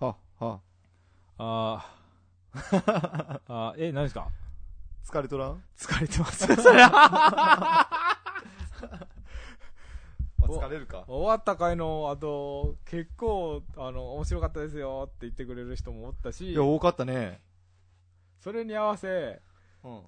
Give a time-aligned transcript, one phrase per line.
[0.00, 0.60] は、は。
[1.38, 4.28] あーあー、え、何ですか？
[5.04, 5.62] 疲れとらん？
[5.76, 6.46] 疲れてます。
[6.56, 6.90] それ ま
[10.46, 11.04] あお疲れるか。
[11.06, 17.40] 終わった回の後、結構、あの、面白かったですよって言ってくれる人もおったしいや、、多かったね。
[18.40, 19.40] それに合わせ、
[19.82, 20.02] うん。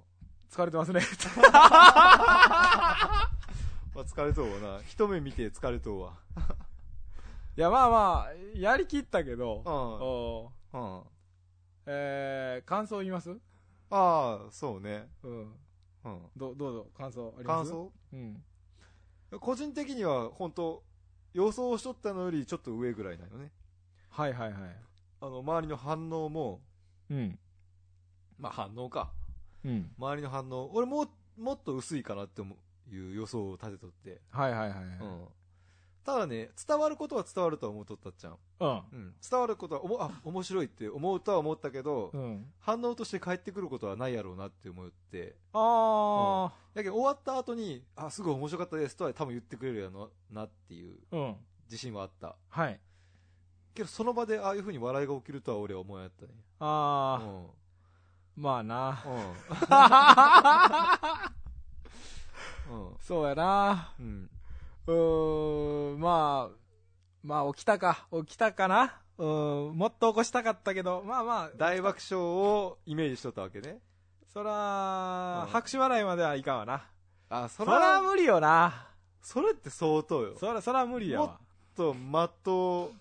[0.50, 1.00] 疲れてますね。
[1.42, 1.48] ま
[4.02, 4.82] あ、疲れとうわな。
[4.86, 6.12] 一目見て疲れとうわ。
[7.56, 9.72] いや、まあまあ、やりきったけど、うん。
[9.72, 11.02] おうん。
[11.86, 13.30] えー、感想言います？
[13.88, 15.08] ああ、そうね。
[15.22, 15.54] うん。
[16.04, 16.20] うん。
[16.36, 17.70] どどうぞ、感想あります？
[17.70, 17.92] 感想？
[18.12, 18.42] うん。
[19.40, 20.82] 個人的には、本当
[21.32, 23.50] 予想しとったのよりちょっと上ぐらいなのね。
[24.10, 24.76] はいはいはい。
[25.22, 26.60] あの、周りの反応も、
[27.08, 27.38] うん。
[28.38, 29.12] まあ反応か。
[29.64, 29.90] うん。
[29.98, 31.08] 周りの反応、俺もう、
[31.40, 34.20] もっと薄いかなって思う、いう予想を立てとって。
[34.30, 34.84] はいはいはいはい。
[35.00, 35.26] うん。
[36.06, 38.36] ただね、伝わることは伝わるとは思うとったっちゃん。
[38.60, 38.68] うん。
[38.68, 39.14] うん。
[39.28, 42.46] 伝わることは、おも、あ、面白いって思うとは思ったけど、うん。
[42.60, 45.34] 反応として返ってくることはないやろうなって思って。
[45.52, 51.16] あだけど終わった後に、あ、すごい面白かったですとは多分言ってくれるやろなっていうー。
[51.16, 51.36] うん。
[51.64, 52.36] 自信はあった。
[52.50, 52.80] はい。
[53.74, 56.34] けどその場でああいう風に笑いが起きるとは俺は思わやったね。
[56.60, 58.42] あー、うん。
[58.42, 59.02] まあな。
[62.70, 62.96] うん。
[63.02, 63.92] そうやな。
[63.98, 64.30] うん。
[64.86, 64.94] うー
[67.26, 69.00] まあ起きたか、起きたかな。
[69.18, 69.24] う
[69.72, 73.80] ん、もっと起こしたかったけど、まあまあ、大爆笑をイメージしとったわけね。
[74.32, 76.84] そら、うん拍手笑いまではいかんわな。
[77.28, 78.90] あ、そそらら、無理よな。
[79.22, 80.36] それって相当よ。
[80.38, 81.40] そら、そら無理やわ。
[81.74, 82.92] と、間と、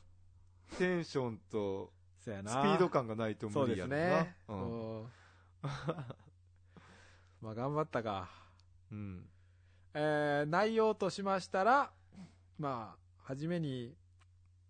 [0.80, 1.92] テンションと。
[2.22, 3.98] スピード感がないと無理やろな。
[3.98, 4.36] ね。
[4.48, 4.54] う。
[4.54, 5.12] うんん。
[7.42, 8.28] まあ頑張ったか。
[8.92, 9.30] うん。
[9.94, 11.92] えー内容としましたら、
[12.58, 13.94] まあ、はじめに、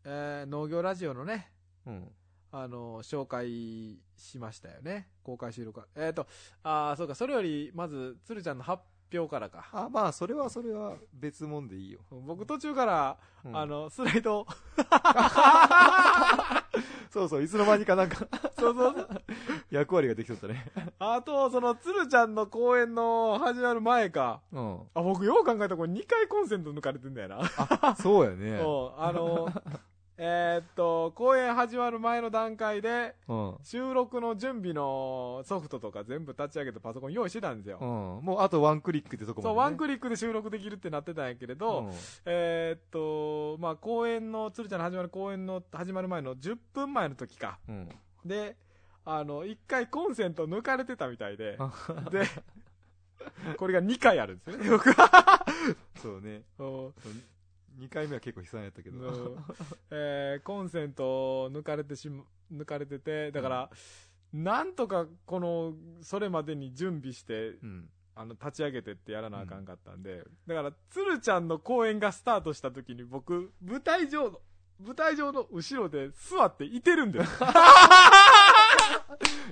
[0.05, 1.51] えー農業ラジオのね、
[1.87, 2.07] うん。
[2.51, 5.09] あの、紹介しましたよね。
[5.23, 5.87] 公開収録は。
[5.95, 6.27] えっ、と、
[6.63, 9.67] ああ、そうか、それより、まず、鶴ちゃんの発表からか。
[9.73, 11.99] あ、まあ、それはそれは別もんでいいよ。
[12.11, 14.45] 僕途中から、うんあの、スライド、
[17.09, 18.27] そうそう、いつの間にかなんか、
[18.59, 19.21] そうそうそう。
[19.71, 20.65] 役割ができとったね。
[20.99, 24.41] あと、その、鶴ちゃんの公演の始まる前か。
[24.51, 24.81] うん。
[24.93, 27.95] あ、僕よう考えたらこれ2回コンセント抜かれてんだよな。
[27.95, 28.59] そうやね。
[28.59, 29.47] そ う、あの、
[30.17, 33.55] えーっと、公演始まる前の段階で、うん。
[33.63, 37.79] 収録の準備のソフトとか全部立ち上げてパソコン用意してたんですよ。
[37.81, 38.25] うん。
[38.25, 39.59] もうあとワンクリックってとこまで、そう、ね。
[39.59, 41.91] ワンクリックで収録できるってなってたんやけれど、うん
[42.25, 47.59] えーっと、まあ、公演の、鶴ちゃんの始まる公演の始まる前の10分前の時か。
[47.67, 47.89] うん。
[48.23, 48.55] で、
[49.03, 51.57] あの、1回コンセント抜かれてたみたいで、
[52.09, 52.25] で、
[53.57, 55.45] これが2回あるんですよね、僕は。
[56.01, 56.43] そうね。
[57.77, 58.97] うん2回目は結構悲惨やったけど。
[58.97, 59.35] うん
[59.91, 63.69] えーコンセント抜かれてしま、抜かれてて、だから、
[64.33, 67.89] なんとかこの、それまでに準備して、うん。
[68.17, 74.39] あの、立ち上げてってやらなあかんかったんで、だから、鶴ちゃんの公演がスタートした時に僕、舞台上の、
[74.79, 77.31] 舞台上の後ろで座っていてるんです。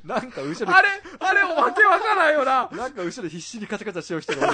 [0.03, 0.87] なんか後ろあれ、
[1.19, 2.67] あれ、わけわからんよな。
[2.71, 4.47] で、なんか後ろで必死にカチャカチャしよう人が。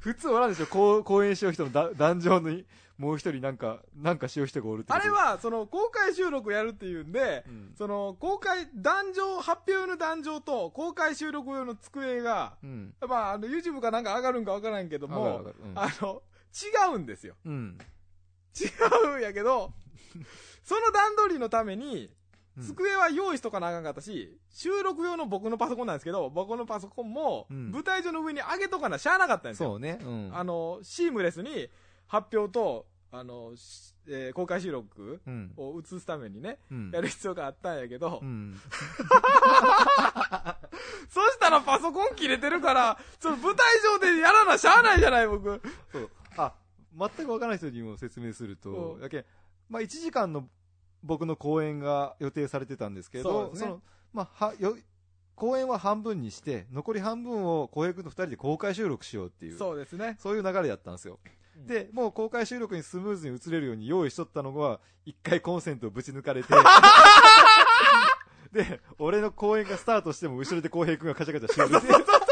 [0.00, 2.66] 普通おらんでしょこう公演しよう人のだ壇上に、
[2.96, 7.74] もう一人なんか、なんかしよう人がおるってあれ、は、その、公開収録やるっていうんで、うん。
[7.76, 12.94] その、公開、壇上、発表用の壇上と、公開収録用の机が、うん。
[13.08, 16.22] まあ、あの、YouTube かなんか上がるんかわからんけども、うんあの、
[16.92, 17.36] 違うんですよ。
[17.46, 17.78] うん。
[18.54, 18.66] 違
[19.14, 19.72] うんやけど、
[20.62, 22.10] その段取りのために、
[22.58, 29.70] うん机は用意しとかなあかんかったし、収録用の僕のパソコンなんですけど、僕のパソコンも、うん舞台上の上に上げとかなしゃあなかったんですよ。
[29.70, 29.98] そうね。
[30.02, 30.30] うん。
[30.36, 31.68] あの、シームレスに
[32.08, 35.52] 発表と、あの、しえー公開収録うん。
[35.56, 36.90] を映すためにね、うん。
[36.90, 38.58] やる必要があったんやけど、うん。
[41.08, 45.60] そしたらパソコン切れてるから、その舞台上でやらなしゃあないじゃない、僕。
[45.92, 46.10] そう。
[46.36, 46.54] あ、
[46.96, 49.24] 全くわからない人にも説明するとう、んだけ
[49.68, 50.48] まあ1時間の
[51.02, 53.82] 僕の公演が予定されてたんですけど、そねの、
[54.12, 54.76] まあ、は、よ、
[55.34, 60.16] 公演は半分にして、残り半分を浩平君と二人で公開収録しようっていう、そうそうですね。
[60.36, 61.18] いう流れだったんですよ。
[61.24, 61.32] うん
[61.66, 66.48] で、もう公開収録にスムーズに移れるように用意しとったのが、一回コンセントをぶち抜かれて、
[68.52, 71.86] で、俺の公演がスタートしても後ろで浩平君がカチャカチャしようって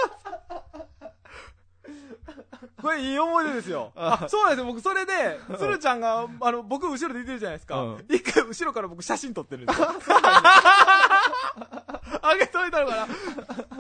[2.83, 3.93] これいい思い出ですよ。
[3.97, 4.67] ああ、そうなんですよ。
[4.67, 8.05] 僕、それで、鶴ちゃんが、あの、僕後ろでいてるじゃないですかうん。
[8.09, 9.89] 一回後ろから僕写真撮ってるんですよ。
[10.23, 11.19] あ
[12.31, 13.07] あげといたのか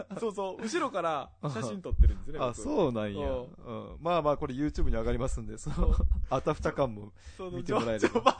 [0.09, 2.39] なそうそう、後ろから写真撮ってるんですね。
[2.41, 3.31] あ、僕そうなんや。
[3.31, 3.97] ううん。
[4.00, 5.95] まあまあ、これ YouTube に上がりますんで、その、
[6.31, 7.12] あたふた感も。
[7.53, 8.35] 見てもらえれば序盤、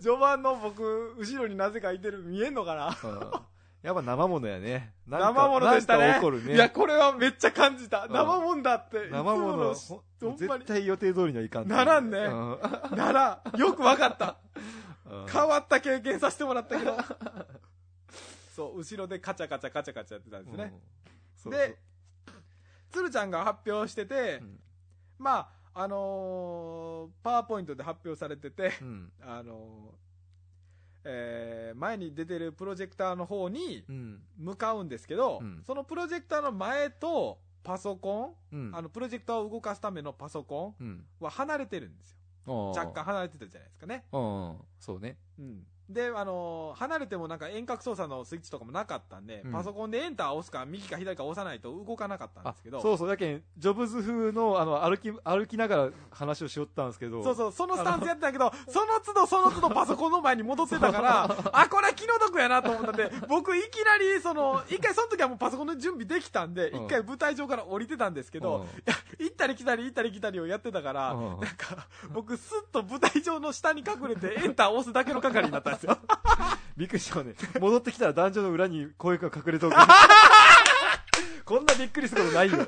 [0.00, 3.51] 序盤の僕、後ろになぜかいてる、見えんのかなうん
[3.82, 4.94] やっぱ生物やね。
[5.08, 6.08] なんか生物でしたね。
[6.08, 6.54] なんか起こるね。
[6.54, 8.04] いや、これはめっちゃ感じた。
[8.04, 9.08] うん生物だって。
[9.10, 12.58] 生もほんのほんまに絶対予定通りにはいかんならんねうん
[12.96, 14.36] なら、よくわかった。
[15.06, 16.96] うん変わった経験させてもらったけど。
[18.54, 20.64] そう、後ろでカチャカチャカチャカチャやってたんですね。
[20.64, 20.80] うん
[21.36, 21.76] そうで、
[22.92, 24.60] 鶴ちゃんが発表してて、うん
[25.18, 28.72] まあ、あのーパワーポイントで発表されてて。
[29.22, 30.11] あのー
[31.04, 34.22] えー前に出てるプロジェクターの方にうん。
[34.38, 38.76] 向かうんですけど、うんそのプロジェクターの前とパソコン、うん。
[38.76, 40.86] あのプロジェクターを動かすためのパソコうん。
[40.88, 42.18] ンは離れてるんですよ。
[42.46, 44.04] 若若干離れてたじゃないですかね。
[44.12, 44.56] うん。
[44.80, 45.16] そうね。
[45.38, 45.66] うん。
[45.92, 49.52] で、あのー離れてもなんか遠隔操作のスイッチとかもなかったんで、うん。
[49.52, 53.08] パソコンでエンターを押すか右か左か押さないと動かなかったんであすけど、そうそう。
[53.08, 57.22] やけん、ジョブズ風の、あの、歩き、歩きながら話をしよったんですけど。
[57.22, 66.84] そうそう、そのスタンスやってたけど、その都度その都度パソコンの前に戻ってたから、 あ、これは気の毒やなと思ったんで、僕いきなり、その、一回その時はもうパソコンの準備できたんで、うん。
[66.86, 68.64] 一回舞台上から降りてたんですけど、うん。
[68.64, 75.98] いや、行ったり来たり行ったり来たりをやってたから、うんなんか、僕スッと舞台上の下に隠れてエンターを押すだけの係になったんですよ。
[76.76, 77.34] びっくりしたね。
[77.60, 79.76] 戻ってきたら男女の裏に声が隠れとく。
[81.44, 82.58] こんなびっくりすることないよ。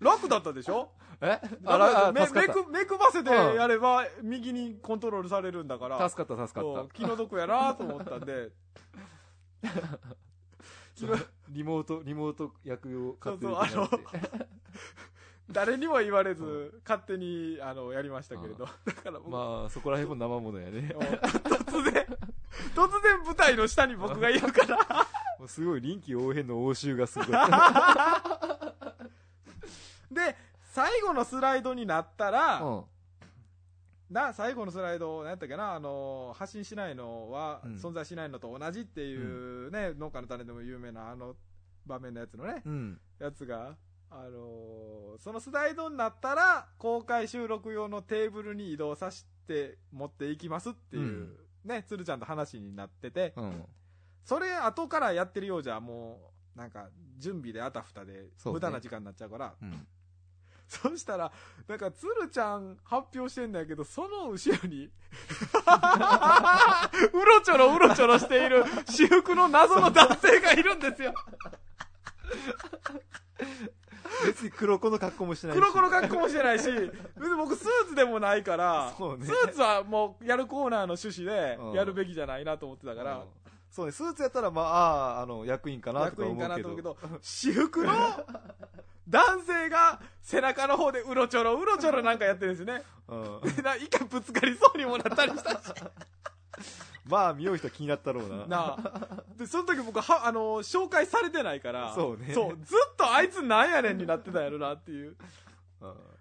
[0.00, 0.90] 楽だったでしょ？
[1.20, 1.40] え？
[1.62, 5.98] 楽だっためめく、ばせてやれば、右にコントロールされるんだから。
[5.98, 6.08] た。
[6.08, 8.50] 助かった、助かっそう気の毒やなと思ったんで、
[9.62, 9.68] た。
[11.50, 13.90] リモート、リモート役を勝手にそうそうやっ
[14.40, 14.46] て
[15.50, 18.64] 誰にも言われず、勝手に、あの、やりましたけれど。
[18.64, 20.92] だから僕、まあ、そこら辺も生ものやね。
[20.98, 22.06] 突然、
[22.74, 24.78] 突然舞台の下に僕がいるから。
[25.38, 27.28] もうすごい臨機応変の応酬がすごい。
[30.10, 30.36] で、
[30.72, 32.84] 最後のスライドになったら、うん
[34.10, 41.34] な、最後のスライド、何やったっけな、あの、発信しないのは、うん存在しないのと同じっていうね、農家の種でも有名なあの
[41.86, 43.00] 場面のやつのね、うん。
[43.18, 43.76] やつが、
[44.10, 53.64] あのーそのスライドになったら、公開収録用のテーブルに移動させて持っていきますっていう、うんね、鶴ちゃんと話になってて、うん。
[54.24, 59.86] それ後からやってるようじゃ、もう、なんか、準備であたふたで、無駄な時間になっちゃうから、うん。
[60.68, 61.32] そしたら、
[61.68, 64.86] なんか、鶴ちゃん発表してんだけど、その後ろに、
[67.12, 71.14] うろちょろうろちょろしている私服の謎の男性がいるんですよ。
[74.24, 75.60] 別に黒子の格好もしてないし。
[75.60, 83.24] 黒子の格好もしてないし、別に僕スーツでもないから、ねスーツはもうやるコーナーの趣旨でうんやるべきじゃないなと思ってたから、うん
[83.70, 86.94] そうね、スーツやったら、まあ、ああ、あの、役員かなと役員か思うけど。
[86.94, 87.92] かなと思うけど、私服の
[89.08, 92.82] 男性が背中の方でうろちょろうろちょろなんかやってるんですね。
[93.08, 93.16] う
[93.46, 93.54] ん。
[93.54, 95.74] で な一回ぶつかりそうにもなったりしたし。
[97.06, 98.46] まあ、見よう人は気になったろうな。
[98.46, 99.22] なあ。
[99.36, 105.10] で、その時僕は、あの、紹介されてないから、そうねそう、ずっとあいつなんやねんになってたやろなっていう。
[105.10, 105.16] う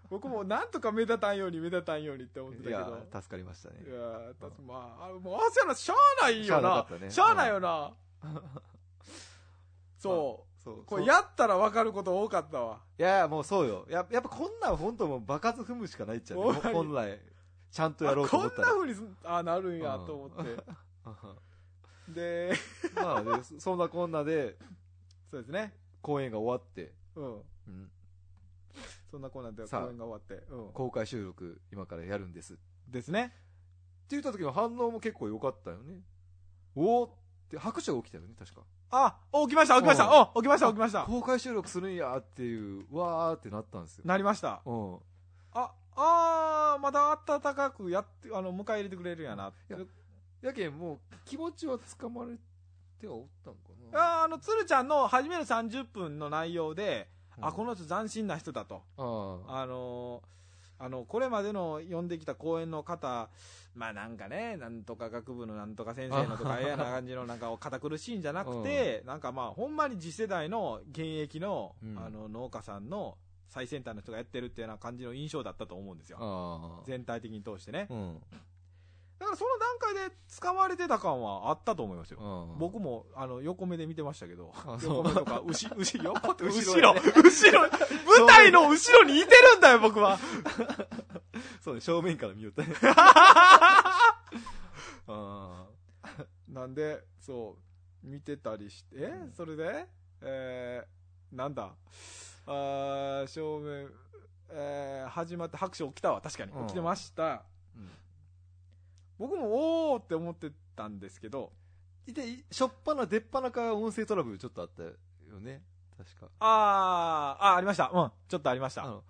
[0.10, 3.90] 僕もなんとか目立たんように目立たんようにって思ってたんいやけど。、助かりましたねい。
[3.90, 6.46] やーたまあ、あもう、あせやな、しゃあないよな。
[6.46, 7.94] しゃあなかったねしゃあないよな。
[9.98, 10.55] そう。
[10.66, 10.84] そう。
[10.84, 12.82] これやったら分かること多かったわ。
[12.98, 13.86] いやいや、もうそうよ。
[13.88, 16.44] ややっぱこんなん本当もう爆発踏むしかないっちゃう、ね。
[16.44, 17.22] ほんまに本来、
[17.72, 18.68] ちゃんとやろうと思ったら。
[18.70, 20.64] な風にすあなるんやと思って。
[22.14, 22.54] で、
[22.96, 24.58] まあね、そそんなこんなで、
[25.30, 25.78] そうですね。
[26.02, 27.36] 公演が終わって、うん。
[27.36, 27.92] うん
[29.12, 30.46] そんなこうなんで公さあ演が終わって。
[30.52, 30.74] うん。
[30.74, 32.56] 公開収録、今からやるんです。
[32.56, 33.34] ってですね。
[34.10, 36.02] 言った時の反応も結構良かったよね。
[36.76, 37.10] おー
[37.56, 38.62] って拍手が起きたよね、確か。
[38.92, 41.04] あ、起きました、起きました、うんお起きました、起きました。
[41.04, 44.04] 公開収録するんやっていう、わーってなったんですよ。
[44.06, 44.62] なりました。
[44.66, 44.98] うん。
[45.54, 49.52] あ、あー、まだ暖かくやって、あの、迎え入れてくれるんやな。
[49.70, 49.80] いや
[50.42, 52.38] やけん、もう気持ちはつかまれ
[53.00, 53.60] てはおったんか
[53.92, 54.00] な。
[54.00, 57.08] ああの、鶴ちゃんの初めの30分の内容で、
[57.38, 58.84] うんあ、この人斬新な人だと。
[58.98, 59.62] ああ。
[59.62, 60.36] あのー
[60.78, 63.30] あの、これまでの呼んできた講演の方、
[63.76, 73.18] まあなんかね、なんとか学部のなんとか先生のとか、嫌な感じのなんかを堅苦しいんじゃなくて、なんかまあ、ほんまに次世代の現役の、うんあの、農家さんの
[73.50, 76.84] 最先端の人がやってるっていうような感じの印象だったと思うんですよ。
[76.88, 77.88] 全体的に通してね。
[77.90, 78.22] うん。
[79.18, 82.20] だからその段階で使われてた感はあったと思いますよ。
[82.20, 84.54] うん僕も、あの、横目で見てましたけど
[84.84, 90.20] 横目とか、後、後、横って後後ろ、ろ 後ろ、舞台の後ろにいてるんだよ、僕は。
[91.66, 92.76] そうね、正面から見よったね。
[95.08, 95.66] あ
[96.48, 97.58] なんで、そ
[98.04, 99.06] う、見てたりして、え？
[99.06, 99.88] うんそれで？
[100.22, 101.74] えー、なんだ？
[102.46, 103.90] あー正面、
[104.50, 106.52] えー、始まって拍手起きたわ、確かに。
[106.52, 107.44] うん起きてました。
[107.76, 107.90] うん
[109.18, 111.52] 僕もおーって思ってたんですけど、
[112.06, 114.92] で、しょっぱな、出っ鼻か音声トラブルちょっとあったよ
[115.40, 115.64] ね。
[115.98, 116.28] 確か。
[116.42, 117.90] あー、あ、ありました。
[117.92, 119.02] うん、ちょっとありました。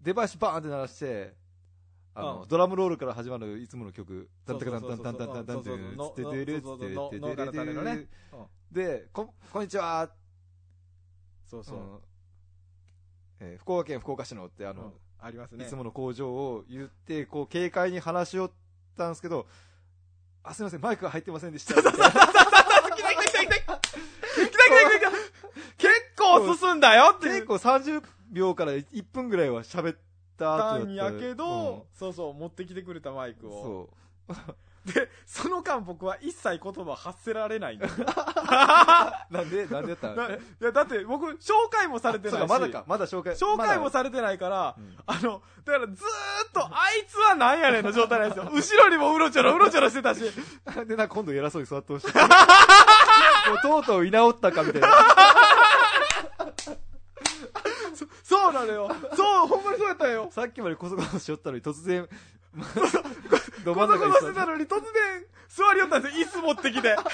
[0.00, 1.36] デバイスバーンって鳴らして、
[2.14, 6.86] あの、ドラムロールから始まるいつもの曲、タンタカタンタンタンタンタンって、つっててる、つって
[7.20, 8.08] てる、てる、
[8.72, 10.10] で、こ、こんにちは
[11.46, 12.02] そうそう。
[13.40, 15.64] え福岡県福岡市のって、あの、ありますね。
[15.64, 18.50] いつもの工場を言って、こう、軽快に話しよっ
[18.96, 19.46] たんですけど、
[20.42, 21.74] あ、すみません、マイクが入ってませんでした。
[21.74, 21.82] た
[25.78, 30.09] 結構進んだよって結構30秒から1分ぐらいは喋って、
[30.40, 33.88] た後たんやけど、うんそうそう、持ってきてくれたマイクを。
[34.28, 34.34] そう。
[34.86, 37.92] で、その間僕は一切言葉発せられないんだよ
[39.30, 42.40] なんで、なんでやったないや、だって僕、紹介もされてないし。
[42.40, 43.34] かまだか、まだ紹介。
[43.34, 45.96] 紹介もまされてないから、うんあの、だからずー
[46.48, 48.48] っと、あいつはなんやねんの状態なんですよ。
[48.50, 50.22] 後ろにもうろちょろうろちょろしてたし。
[50.64, 52.06] だで、な今度偉そうに座ってほしい。
[52.16, 54.88] もうとうとう居直ったかみたいな。
[58.40, 58.88] そうなのよ。
[59.14, 60.28] そう、ほんまにそうやったんよ。
[60.32, 62.08] さっきまでこそこそしよったのに突然、
[63.64, 66.26] どこそこ真ん中に座って、そしてたのに突然座りよったんですよ。
[66.26, 66.96] 椅子持ってきて。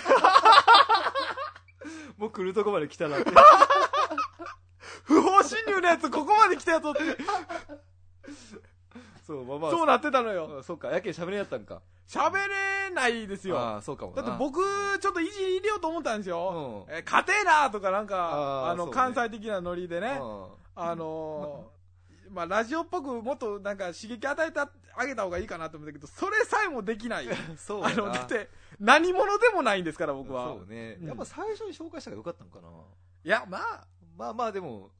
[2.17, 3.31] もう来るとこまで来たなって。
[5.05, 7.01] 不法侵入のやつここまで来たやつって。
[9.27, 9.71] そう、まあまあ。
[9.71, 10.59] そうなってたのよ。
[10.61, 11.83] あそうか、やけん喋れやったんか。
[12.09, 13.59] 喋れないですよ。
[13.59, 14.23] ああ、そうかもな。
[14.23, 14.61] だって僕、
[15.01, 16.87] ちょっといじり入れようと思ったんですよ。
[16.89, 20.19] うんえ、勝てえなとかなんか、あの、あーそうね関西的なノリでね。
[20.21, 27.29] うんあのー、まあ、ラジオっぽくもっとなんか刺激与えてあげた方がいいかなと思ったけど、それさえもできない。
[27.57, 30.49] そうあの、だって、何者でもないんですから、僕は。
[30.49, 30.99] そうね。
[31.01, 32.69] うんやっぱ最初に紹介したからよかったのかな。
[33.25, 34.91] いや、まあ、まあまあでも、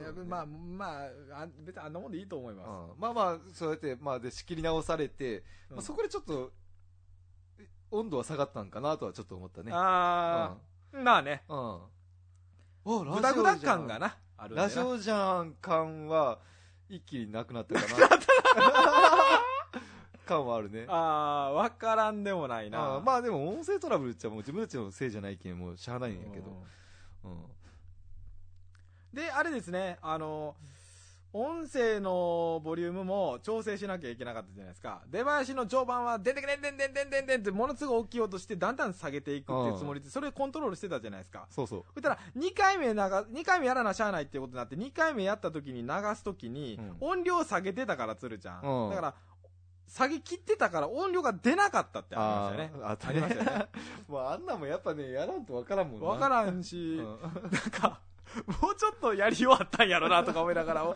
[0.00, 2.68] いやまあ、まあ、あ別にあんなもんでいいと思います。
[2.68, 6.52] うんまあまあ、そうやって、まあで仕切り直されて、うんまあ、そこでちょっと、
[7.58, 9.72] え温度は下がったんかなとはちょっと思ったね。
[9.72, 10.56] あ
[10.92, 11.58] あ、まあね、うん。
[11.58, 11.82] うん。
[12.84, 14.16] おグダグダ感がな。
[14.38, 16.38] な、あるラジオじゃん感は、
[16.88, 18.08] 一気になくなったかな。
[20.26, 20.86] 感はあるね。
[20.88, 20.94] あ
[21.50, 22.96] あ、わからんでもないな。
[22.96, 26.50] あまあでも音声トラブルっちゃもう自分たちのせいじゃないけん、もうしゃあないんやけど。
[27.24, 27.44] うん。
[29.12, 30.56] で、あれですね、あの、
[31.36, 35.02] 音声のボリュームも調整しなきゃいけなかったじゃないですか。
[35.10, 41.46] 出囃子の序盤は、出てくれんでんでんでんでんでんってものすごい大きい音して、だんだん下げていくっていうつもりで、それコントロールしてたじゃないですか。
[41.50, 41.84] そうそう。
[41.92, 48.90] そしたら、2回目なが、二回目やらなしゃあないってことになって、2回目やった時に流す時に、音量下げてたから、鶴ちゃん。
[48.90, 49.14] だから、
[49.88, 52.84] 下げ切ってたから音量が出なかったってありましたよね。
[52.84, 53.68] あありましたね。
[54.08, 56.06] まあ、あんなもやっぱね、やらんとわからんもんね。
[56.06, 57.18] わからんし、なん
[57.70, 58.00] か、
[58.60, 60.94] もうちょっとやり終わったんやろなとか思いながら、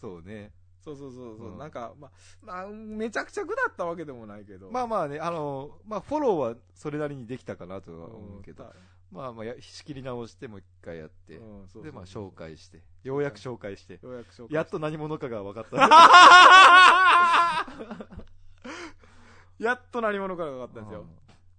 [0.00, 0.52] そうね。
[0.82, 1.58] そうそうそうそう、うん。
[1.58, 2.10] なんか、まあ、
[2.42, 4.68] まあ、めちゃくちゃぐだったわけでもないけど。
[4.70, 8.72] まあまあね、あの、まあフォローはそれなりにできたかなとはうん、思うけど、た
[9.12, 15.76] まあまあや仕切り直してもう一回やって、うんそうそうそうでまあ紹介して、ようやく紹介して、ようやく紹介やっと何者かが分かった。
[19.58, 21.02] やっと何者かが分かったんですよ。
[21.02, 21.08] うん。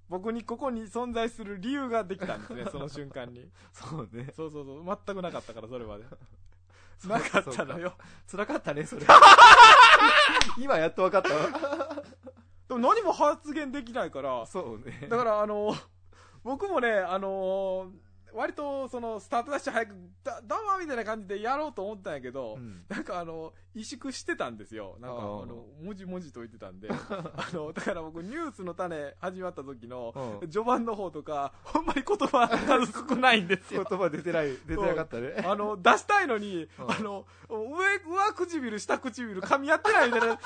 [0.09, 3.49] 僕にここに存在する理由ができたんですね、 その瞬間に。
[3.71, 4.31] そうね。
[4.35, 6.05] そうそうそう、全くなかったから、それまで。
[7.07, 7.93] なかったのよ。
[8.29, 9.05] 辛かったね、それ。
[10.57, 12.03] 今やっと分かったわ。
[12.67, 15.07] でも何も発言できないから、そうね。
[15.09, 15.75] だからあの、
[16.43, 17.91] 僕もね、あの
[18.33, 24.97] 割とそのスタートダッシュ早く、だ、どうもみたいな感じでやろうと思ったんやけど、うんなんかあの、萎縮してたんですよ。
[24.99, 26.89] なんかあの、もじもじと言ってたんで。
[26.91, 33.85] あの、だから僕ニュースの種始まった時の、うん序盤の方とか、ほんまに言葉数少ないんです言よ。
[33.85, 35.35] 葉出てない、 出てなかったね。
[35.45, 40.39] あの、出したいのに、うんあの、上、上唇、下唇、噛み合ってないみたいな、 お、ほら、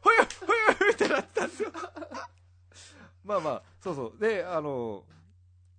[0.00, 1.70] ほや、ほや、ほや、ってなってたんですよ。
[3.24, 4.20] まあまあ、そうそう。
[4.20, 5.04] で、あの、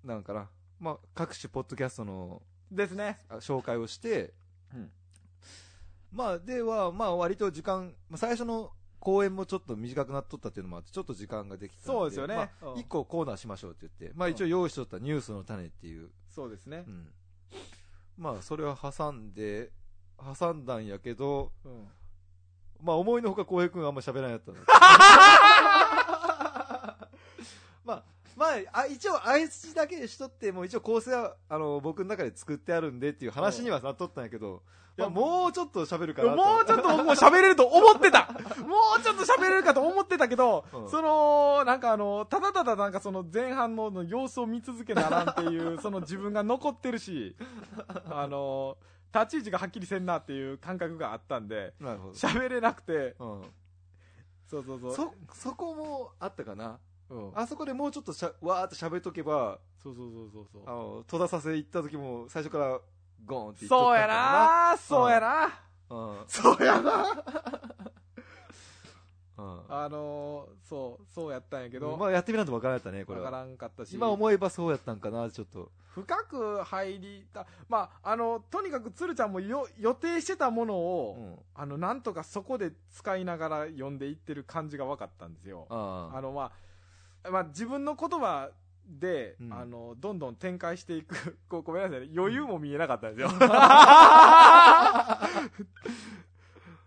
[0.04, 2.41] なんかな、まあ、各種ポッドキャストの
[2.72, 3.20] ですね。
[3.29, 4.34] あ紹介をして、
[4.74, 4.91] うん
[6.12, 16.89] まあ、では、まあ、割と時間、まあ、最初の公演もちょっと短くなっとったっていうのもあって、ちょっと時間ができたそうですよねまあうん一個コーナーしましょうって言って、まあ、うん一応用意しとったニュースの種っていう、そうですねう。
[16.89, 17.10] ん。
[18.17, 19.72] まあ、それは挟んで、
[20.39, 21.88] 挟んだんやけど、うん。
[22.82, 24.58] まあ、思いのほか浩平君はあんま喋らんやったの。
[27.84, 28.03] まあ、
[28.36, 28.50] まあ、
[28.82, 34.62] あ一応、相槌だけしとって、もう一応構成は、あの、僕の中で作ってあるんでっていう話にはなっとったんやけど、
[34.98, 36.36] まあ、もうちょっと喋るかなと。
[36.38, 38.30] もうちょっと僕も喋れると思ってた
[38.65, 47.36] もうちょっと喋れるかと思ってたけど、うんその、なんかあの、ただただなんかその前半の様子を見続けならんっていう、 その自分が残ってるし、
[48.10, 48.77] あの、
[49.13, 51.74] 立ち位置がはっきりせんなっていう感覚があったんで、
[52.13, 53.46] 喋れなくて、ど。
[54.48, 54.82] そうそううん。
[54.82, 54.94] そう。
[55.30, 56.80] そ、そこもあったかな？
[57.09, 60.71] うん、あそこでもうちょっとしゃ、わーって喋っとけば、そうそうそうそうそうあ。
[60.71, 62.79] の、戸田させ行った時も、最初から、
[63.25, 65.59] ゴーンって言っとそうやったんかなそうやな、な。
[65.89, 66.25] うん。
[66.27, 67.24] そうやな
[69.38, 69.62] うん。
[69.67, 73.25] あのー、そう、そうやったんやけど、まあ、やってみないと分からんやったね、これは。
[73.25, 73.93] わからんかったし。
[73.93, 75.71] 今思えばそうやったんかな、ちょっと。
[75.89, 81.39] 深く入りた、まあ、あの、とにかく鶴ちゃんもよ予定してたものを、うん。
[81.53, 85.67] あの、なんとかそこで使いながら読んでいってる感じが分かったんですよ。
[85.69, 86.51] ああの、まあ、
[87.32, 88.50] まあ、自分の言葉
[88.88, 89.53] で、うん。
[89.53, 93.29] あの、どんどん展開していく、 ごごめんなさいね、余裕も見えなかったんですよ。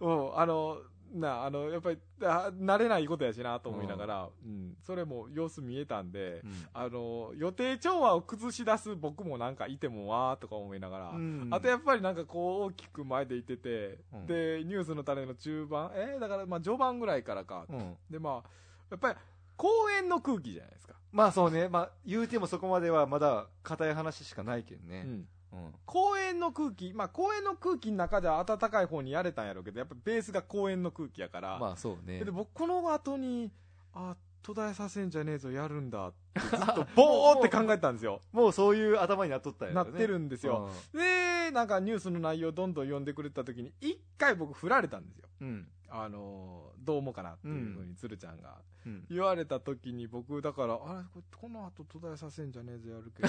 [0.00, 0.78] うん、あの、
[1.12, 6.42] な、あの、やっぱり、あ慣れないことやしなと思いながら、うん、それも様子見えたんで、
[6.72, 11.48] あの、予定調和を崩し出す僕もなんかいてもわーとか思いながら、うん。
[11.50, 14.26] あとやっぱりなんかこう大きく前でいてて、うん。
[14.26, 17.66] で、ニュースの種の中盤、えーだからまあ序盤ぐらいからか。
[17.68, 17.96] うん。
[18.10, 18.50] でまあ、
[18.90, 19.18] やっぱり
[19.58, 20.94] 公園の空気じゃないですか。
[21.12, 25.02] まあそうね、まあ言うてもそこまではまだ硬い話しかないけどね。
[25.04, 25.28] うん。
[25.52, 25.74] うん。
[25.84, 32.30] 公園の空気、まあ公園の空気の中では暖かい方にやれたんやろうけど、やっぱベースが公園の空気やから、まあそうねで。
[32.30, 33.50] 僕この後に、
[33.92, 38.22] あ、途絶えさせんじゃねえぞ、やるんだって ずっとボーって考えてたんですよ。
[38.32, 39.90] もうそういう頭になっとったんやろね。
[39.90, 40.70] なってるんですよ。
[40.92, 45.28] で、なんかニュースの内容どんどん読んでくれた時に、一回僕振られたんですよ。
[45.40, 45.68] うん。
[45.90, 49.04] あのーどう思うかなっていうふうに鶴ちゃんがうん。
[49.10, 53.28] 言われた時に僕だから、あれこれこの後途絶えさせんじゃねえぞやるけど、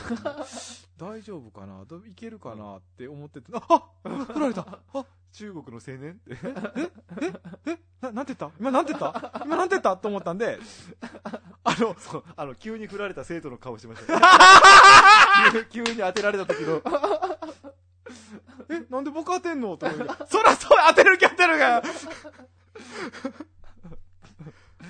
[0.98, 1.84] 大丈夫かな？
[1.86, 2.78] どいけるかな？
[2.78, 3.62] って思ってて、あ
[4.04, 7.80] あ振られたあ 中国の青年って。
[8.02, 8.58] な、なんて言った？
[8.60, 9.42] 今なんて言った？
[9.46, 9.98] 今なんて言った？
[9.98, 10.58] と思ったんで、
[11.64, 14.20] あの、そう、あの、急に振られた生徒の顔してました。
[15.70, 16.82] 急急に当てられた時の。
[18.70, 19.76] え、なんで僕当てんの？
[19.78, 20.06] と思って。
[20.30, 21.82] そらそう当てる気当てるが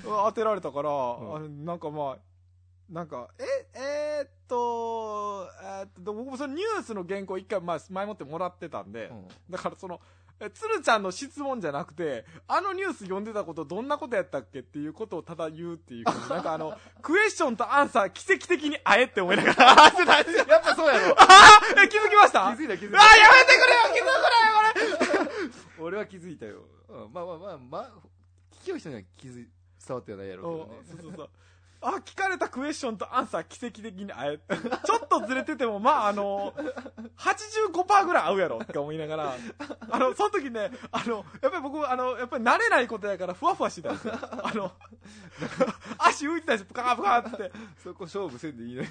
[0.04, 0.92] 当てられたから、ん。
[0.92, 0.94] あ
[1.40, 2.18] のなんかまあ、
[2.90, 9.12] なんか、え、えーっと、えーっと、僕もそのニュースの原稿一回、まあ、前もってもらってたんで、
[9.48, 10.00] だからその、
[10.42, 20.44] え、鶴ちゃんの質問じゃなくて、あのニュース読んでたことどんなことやったっけっていうことをただ言うっていう なんかあの、クエスチョンとアンサー奇跡的にあえって思いながら話してたんですよ。
[20.48, 21.14] やっぱそうやろ。
[21.20, 21.24] あ
[21.76, 22.56] ーえ、気づきました？
[22.56, 23.04] 気づいた気づいあた。
[23.04, 25.10] ーやめてくれよ気づくれよ
[25.76, 26.62] これ 俺は気づいたよ。
[26.88, 27.90] うん、まあまあまあ、まあ、
[28.62, 29.48] 聞きよる人には気づい、
[29.86, 30.82] 伝わってはないやろうけどね。
[30.90, 31.30] そうそうそう。
[31.82, 34.38] あ、聞かれたクエスチョンとアンサー奇跡的に合え、
[34.84, 36.52] ちょっとずれてても、まあ、あの、
[37.16, 39.36] 85%ぐらい合うやろって思いながら、
[39.90, 44.14] あの、その時ね、あの、やっぱり僕、あの、やっぱり慣れないことやから、ふわふわしてたんですよ。
[44.20, 44.72] あの、
[45.98, 47.52] 足浮いてたし、プカープカーって。
[47.82, 48.86] そこ勝負せんでいいね。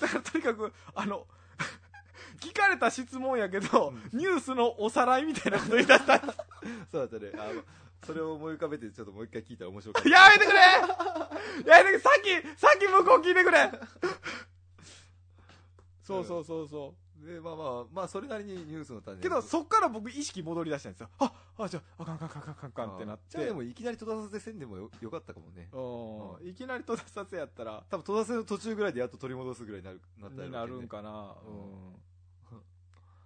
[0.00, 1.26] だからとにかく、あの、
[2.40, 6.34] 聞かれた質問やけど、ニュースのおさらいみたいなこと言い出したそう
[6.92, 7.32] だったね。
[7.34, 7.62] あの、
[8.04, 10.08] それを思い浮かべて、ちょっともう一回聞いたら面白かった。
[10.08, 13.70] やめてくれやめてくれさっき、さっき向こう聞いてくれ
[16.02, 19.20] そうそうそうそで、まあまあ、まあ、それなりにニュースの種う。
[19.20, 21.08] けど、そっから僕意識戻り出したんですよ。
[21.18, 23.22] あ、あ、じゃあ、あかんあかんあかんあかんあかんってなって。
[23.30, 25.68] じゃあでも、いきなり戸田させせんでもよよかったかもね。
[25.72, 26.48] うん。
[26.48, 31.34] いきなり戸田させやったら、多分戸田させの途中ぐらいでやっと取り戻すぐらいになる、なったなるんかな。
[31.46, 32.56] うん。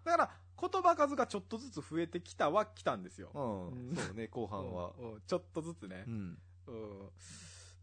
[0.05, 3.31] だから、言葉数がちょっとずつ増えてきたは来たんですよ。
[3.35, 3.91] うん。
[3.91, 4.93] うんそうね、後半は。
[5.27, 6.11] ちょっとずつねう。
[6.11, 6.39] ん。
[6.67, 6.73] う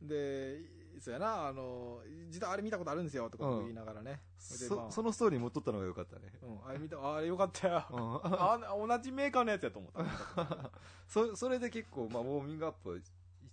[0.03, 0.07] ん。
[0.07, 0.59] で、
[0.99, 4.21] そうやな、あの、実はあれ見たことあるんですよ、とか言いながらね。
[4.37, 6.31] そ、そのストーリー持っとったのがよかったね。
[6.41, 7.85] うん、あれ見た、あれよかったよ。
[7.91, 8.19] うん。
[8.23, 9.91] あ同じメーカーのやつやと思っ
[10.35, 10.71] た。
[11.07, 12.97] そ、それで結構、まあ、ウォーミングアップは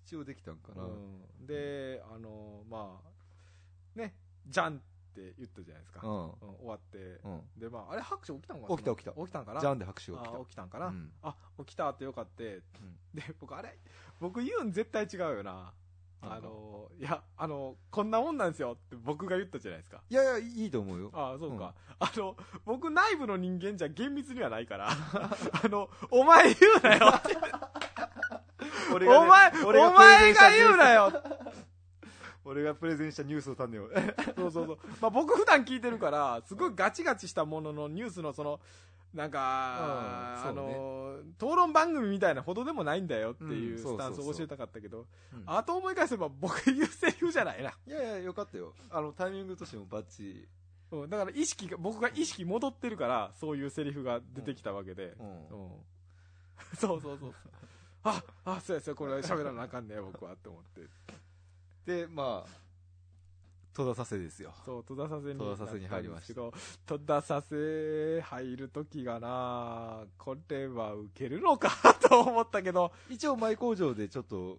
[0.05, 0.83] 一応できたんかな。
[0.83, 0.89] う
[1.43, 4.15] ん、で、あの、まあ、ね、
[4.47, 4.83] じゃん
[5.13, 6.01] って言ったじゃないですか。
[6.03, 6.13] うん。
[6.13, 6.99] うん終わって。
[7.25, 7.41] うん。
[7.61, 10.39] で、まあ、あれ拍手起きたんかな起きた起きた起きたんかなジャンで拍手を来たあ。
[10.41, 12.63] 起きたんかな、うんあ、起きたってよかって。
[13.15, 13.79] で、僕、あれ
[14.21, 15.73] 僕言うん絶対違うよな。
[16.25, 20.03] あの、いや、あの、こんなもんなんですよって僕が言ったじゃないですか。
[20.09, 21.11] いやいや、いいと思うよ。
[21.13, 21.75] ああ、そうか。
[21.99, 27.37] あの、僕内部の人間じゃ厳密にはないから、 あの、お前言うなよって
[28.95, 31.13] 俺がねお前、俺お前が言うなよ
[32.53, 33.89] 俺がプレゼンしたニュースの種を。
[34.37, 34.79] そうそうそう。
[35.01, 38.61] まあ僕普段聞いてるから、すごいガチガチしたもののニュースのその、
[39.15, 39.41] なんか、
[40.47, 47.73] あうんねの、討論番組みたいなほどでもないんだよっていうスタンスを教えたかったけど、うんあと思い返せば僕言うセリフじゃないな。
[47.87, 48.73] いやいや、よかったよ。
[48.91, 50.49] あの、タイミングとしてもバッチリ。
[50.93, 55.15] うん、だから意識が、僕が意識戻ってるから、そういうセリフが出てきたわけで。
[55.19, 55.71] うんうん
[56.79, 57.35] そうそうそう。
[58.05, 60.83] あ、あ、そうやそうや、これ喋らなあかんね僕はって思って。
[61.87, 62.63] で、まあ、
[63.75, 64.53] 戸田させですよ。
[64.65, 65.81] そう、戸田させに。
[65.81, 66.53] に入りましたけど、
[66.87, 71.71] 戸田させ入る時がなこれは受けるのか
[72.09, 74.59] と思ったけど、一応、前工場でちょっと、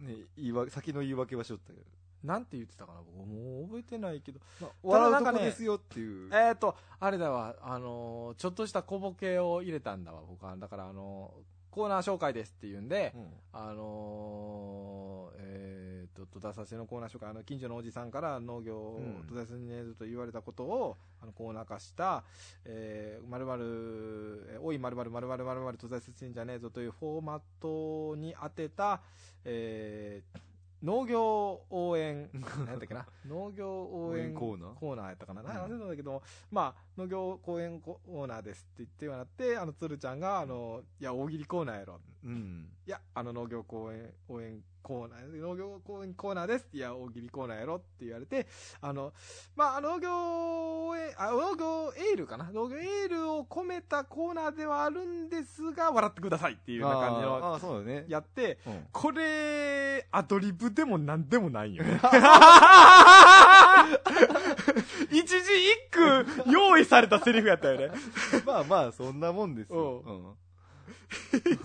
[0.00, 1.84] ね、言い訳、先の言い訳はしよったけど。
[2.22, 4.40] なんて言ってたかな僕もう覚えてないけど。
[4.60, 6.30] まあ、笑うとこですよっていう。
[6.32, 10.56] えっ、と、あれだわ、あのーちょっとした小ボケを入れたんだわ、僕は。
[10.56, 13.26] だから、あのーコーナー紹介ですって言うんで、うん。
[13.52, 22.24] あのーえー、と、戸田させのコーナー紹介、あの、近所のおじさんから農業をうん戸田させにねと言われたことを、あの、コーナー化した、
[22.64, 29.02] えー、まるまる、えーおいまるまるまるまるまるまる戸田させんじゃねえぞというフォーマットに当てた、
[29.44, 30.38] えー、
[30.82, 34.74] 農業応援、 なんだっけな、農業応援コーナー？
[34.74, 35.78] コーナーやったかな、うん。
[35.78, 42.00] なんだけども、まあ、農業公園コーナーですって言ってはなって、あの、鶴ちゃんが、あの、いや、大喜利コーナーやろ。
[42.24, 42.68] うん。
[42.86, 46.68] いや、あの農業公園、応援コーナー、農業コーナーです。
[46.72, 48.46] いや、大喜利コーナーやろって言われて、
[48.80, 49.12] あの、
[49.56, 52.52] まあ、農業応援、あ、農業エールかな？
[52.52, 58.04] 農業エールを込めたコーナーではあるんですが、笑ってくださいっていうような感じの、あそうだね。
[58.06, 61.98] やって、うんこれ、アドリブでも何でもないよね。
[65.10, 65.42] 一字一
[65.90, 67.90] 句用意されたセリフやったよね。
[68.46, 69.98] まあまあ、そんなもんですよ。
[69.98, 70.36] ううん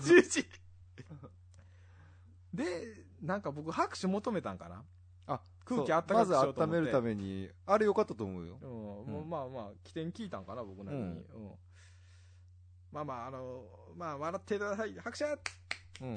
[0.00, 0.44] 一字。
[2.52, 4.84] で、なんか僕拍手求めたんかな？
[5.26, 8.58] あ、空気あったかくしようと思ってまず温めるために、あれ良かったと思うよ。
[8.60, 11.04] うん、もうまあまあ、起点聞いたんかな、僕なりに。
[11.04, 11.22] うんうん
[12.92, 13.64] まあまあ、あの、
[13.96, 14.94] まあ、笑ってください。
[14.98, 15.28] 拍手う
[16.08, 16.16] ん。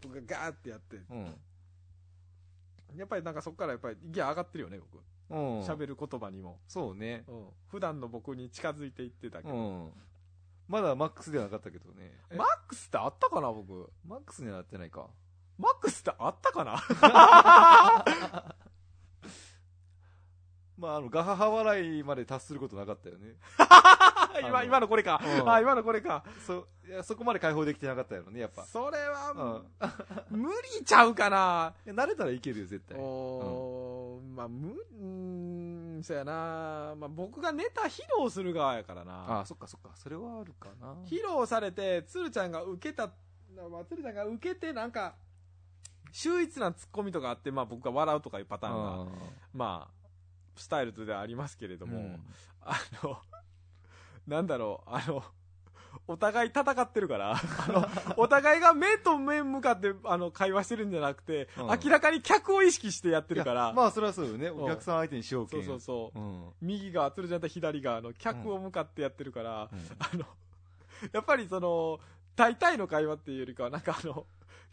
[0.00, 0.96] 僕がガーってやって。
[1.10, 1.34] うん。
[2.96, 5.02] やっぱりなんかそこからやっぱりギア上がってるよね、僕。
[5.28, 5.60] うん。
[5.60, 6.58] 喋、る言葉にも。
[6.68, 7.24] そうね。
[7.28, 7.48] うん。
[7.66, 9.54] 普段の僕に近づいていってたけど。
[9.54, 9.92] うん。
[10.68, 12.18] まだマックスではなかったけどね。
[12.30, 12.36] え？
[12.36, 13.92] マックスってあったかな、僕？
[14.06, 15.10] マックスにはなってないか。
[15.58, 16.82] マックスってあったかな？
[20.78, 23.36] まあ、あの、ガハハ笑いまで達することなかったよね。
[24.46, 25.18] 今、今のこれか。
[25.24, 26.22] うんあ、今のこれか。
[26.46, 28.64] そ、いや、そこまで解放できてなかったよね、やっぱ。
[28.66, 29.66] それうはん。
[30.36, 31.72] 無理ちゃうかな。
[31.86, 32.98] 慣れたらいけるよ、絶対。
[33.00, 36.94] おー、まあ、む、うーん、そやな。
[36.98, 39.24] まあ、僕がネタ披露する側やからな。
[39.38, 39.92] ああ、そっかそっか。
[39.96, 40.92] それはあるかな。
[41.06, 43.06] 披露されて、鶴ちゃんが受けた、
[43.70, 45.14] まあ、鶴ちゃんが受けて、なんか、
[46.12, 49.06] 秀逸なツッコミとかあって、まあ僕が笑うとかいうパターンが、あ
[49.52, 50.08] まあ、
[50.56, 52.20] スタイルではありますけれども、ーうん
[52.62, 53.18] あの、
[54.26, 55.22] なんだろう、あの、
[56.08, 57.38] お互い戦ってるから、 あ
[57.68, 64.48] の、 お互いが目と目向かって、あの、会話してるんじゃなくて、うん明らかに客を意識してやってるかいら、やまあ、それはそうよね。
[64.48, 65.56] んお客さん相手にしようけ。
[65.56, 66.18] そうんそうそう。
[66.18, 66.52] うん。
[66.60, 70.26] 右側、鶴ちゃんと左側の客を向かってやってるから、うんあの、
[71.12, 71.98] やっぱりその、
[72.36, 74.26] 大体の会話っていうよりかは、なんかあの、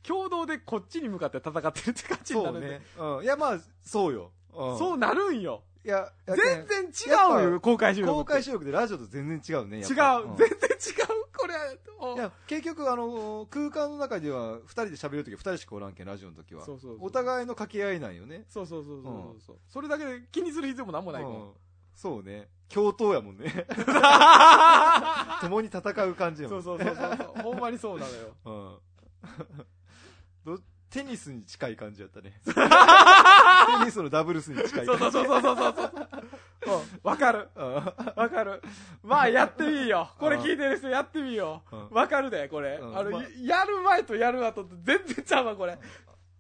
[0.08, 3.18] 共同でこっちに向かって戦ってるって感じになるんで、そうね。
[3.18, 3.24] うん。
[3.24, 4.32] いや、まあ、そうよ。
[4.54, 5.64] うんそうなるんよ。
[5.86, 8.14] いや、全やけん然違うよ、公開収録。
[8.14, 9.80] 公開収録でラジオと全然違うね。
[9.80, 10.58] 違ぱう、全然違う、
[11.36, 11.54] これ。
[12.00, 16.64] おいや、結局、あの、空間の中では、二人で喋るときは二人しかおらんけん、ラジオのときは。
[16.64, 18.46] そうそうお互いの掛け合いなんよね。
[18.48, 21.34] そうそうそうそうそう、それだけで気にする必要もなんもないもん。
[21.34, 21.52] うん
[21.96, 22.50] そうね。
[22.70, 23.68] 共闘やもんね。
[25.42, 26.64] 共に戦う感じやもん。
[26.64, 27.42] そうそうそうそう。
[27.44, 28.36] ほんまにそうなのよ。
[28.46, 28.80] うん。
[30.94, 32.34] どテニスに近い感じやったね。
[32.46, 35.18] テニスのダブルスに近いそう感じ。
[35.18, 35.92] そうそうそうそうそう。
[36.66, 37.50] うんわかる。
[37.56, 38.62] うんわかる。
[39.04, 40.10] まあ、やってみいよ。
[40.18, 42.78] これ聞いてる人やってみようんわかるで、これ。
[42.78, 45.78] あの、うんまあやる前とやる後と全然ちゃうわ、これ。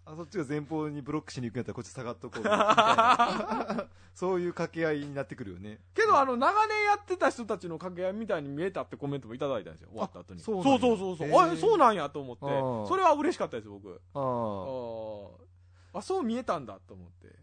[0.05, 3.87] あそっちが前方にブロックしに行くんやったらこっち下がっとこう みたいな。
[4.13, 5.79] そういう掛け合いになってくるよね。
[5.95, 9.89] けど、あの、長年やってた人たちの掛け合いみたいに見えたってコメントもいただいたんですよ。
[9.89, 10.41] 終わった後に。
[10.41, 11.27] そうそうそうそうそう。
[11.27, 12.87] へーあ、そうなんやと思ってうん。
[12.87, 14.01] それは嬉しかったです、僕。
[14.13, 16.01] ああ。
[16.01, 17.35] そう見えたんだと思って。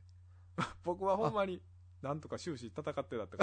[0.85, 1.61] 僕はほんまに、
[2.03, 3.39] なんとか終始戦ってたって。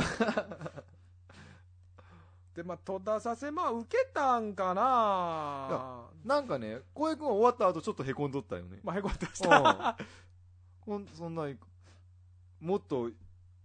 [2.58, 8.80] で、まあ、戸田させ、まあ、受けたんかななんかね、浩平君は終わった後ちょっと凹んどったよね。
[8.84, 9.98] まあ、へこんでました。
[10.82, 11.48] こんそんな、
[12.60, 13.12] もっと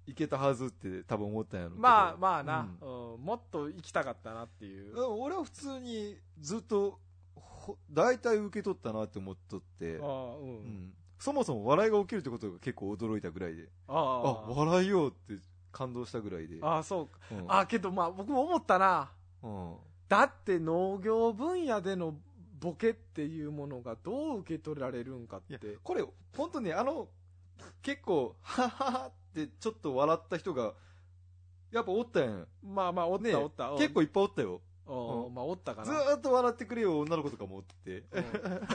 [0.06, 1.72] いけたはずって多分思ったんやろ。
[1.74, 4.94] まあ、まあな、うんうんもっと行きたかったなっていう。
[4.94, 6.98] うん俺は普通にずっと、
[7.34, 10.44] ほ大体受け取ったなって思っとって、ああ、うん。
[10.44, 15.40] うんそもそも笑いが起きるってことが結構驚いたぐらいで、ああ、あ、笑いようって
[15.72, 16.58] 感動したぐらいで。
[16.60, 17.18] ああ、そうか。
[17.32, 19.10] うんああ、けどまあ、僕も思ったな。
[19.42, 19.74] うん。
[20.08, 22.14] だって農業分野での
[22.60, 25.78] ボケっていうものがどう受け取られるんかって。
[25.82, 26.04] これ、
[26.36, 27.08] 本当ね、あの、
[27.82, 30.74] 結構、はっははってちょっと笑った人が、
[31.72, 32.46] やっぱおったやん。
[32.62, 33.70] まあまあ、おった、ねおった。
[33.70, 34.60] うん結構いっぱいおったよ。
[35.32, 35.98] まあ、おったかずな。
[35.98, 38.04] ーっと笑ってくれよ、女の子とかもおってて。
[38.12, 38.24] うん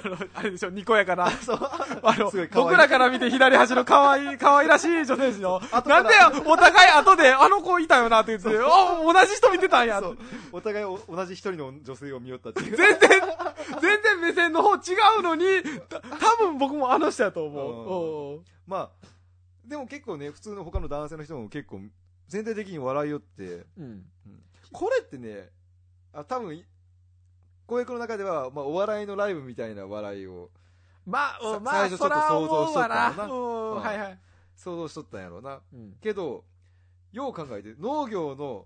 [0.08, 1.30] あのあれでしょ、にこやかな。
[1.42, 1.60] そう。
[1.62, 5.58] あのすごい、可愛い僕らから見て左端の可愛い、可愛らしい女性誌の。
[5.58, 10.00] 後からなんでよ、お互い後で、あの子いたよなって言って、あ、同じ人見てたんや。
[10.00, 10.18] そう。
[10.52, 12.76] お互いお同じ一人の女性を見よったっていう。
[12.76, 13.00] 全然、
[13.82, 14.80] 全然目線の方違
[15.20, 15.46] うのに、
[15.90, 18.38] た多分僕もあの人やと思う。
[18.38, 19.08] うんまあ、
[19.66, 21.82] でも結構ね、普通の他の男性の人も結構、
[22.28, 24.06] 全体的に笑いよって、うん。
[24.72, 25.50] これってね、
[26.14, 26.66] あ多分い、
[27.66, 30.50] 公約の中では、まあ、お笑いのライブみたいな笑いを
[31.08, 33.26] まあ、まあ、最初ちょっと想像しとったな。
[33.26, 34.20] うんはいはい。
[34.58, 35.62] 想像しとったんやろうな。
[35.74, 36.44] うんけど、
[37.14, 38.66] よう考えて、農業の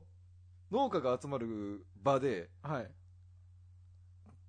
[0.72, 2.90] 農家が集まる場で、はい。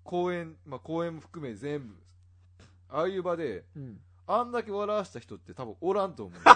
[0.03, 1.95] 公園、まあ、公園も含め全部、
[2.89, 4.01] ああいう場で、うん。
[4.27, 6.41] あんだけ笑わした人って多分おらんと思う。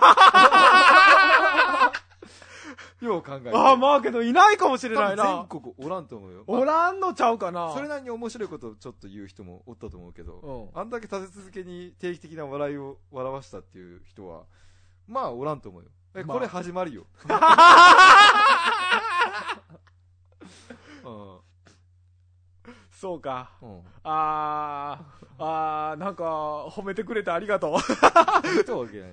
[3.01, 3.51] よう考えて。
[3.55, 5.45] ああ、まあけどいないかもしれない多分全な。
[5.49, 6.45] 国おらんと思うよ。
[6.47, 7.73] おらんのちゃうかな。
[7.75, 10.81] それなりに面白いことをちょっと言う人もおったと思うけど、うん。
[10.81, 14.45] あんだけ立て続けに定期的な笑いを笑わしたっていう人は、
[15.07, 15.89] まあおらんと思うよ。
[16.15, 17.07] え、まあこれ始まりよ。
[21.05, 21.39] うん
[22.91, 23.51] そうか。
[23.61, 23.81] うん。
[24.05, 27.79] あー、あー、なんか、褒めてくれてありがとう。
[28.65, 29.11] とわけない。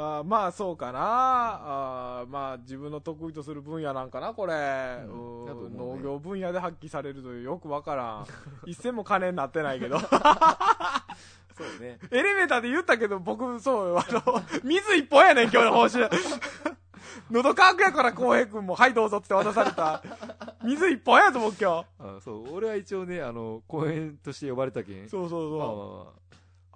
[0.00, 1.00] あーまあそうかな。
[1.02, 5.44] あーまあ自分の得意とする分野なんかなこれ、うん。
[5.44, 5.52] ね。
[5.76, 8.26] 農業分野で発揮されるというよくわからん。
[8.64, 9.98] 一銭も金になってないけど。
[9.98, 11.98] そうね。
[12.10, 16.08] エレベーターで言ったけど僕そうあの水一本やねん今日の報酬。
[17.30, 20.02] 喉乾くやから浩平君もはいどうぞって渡された。
[20.64, 25.04] 水一本やぞ僕今あそう、俺は一応ね、あの、公演として呼ばれたけん。
[25.04, 26.12] 日そうそうそう、まあまあま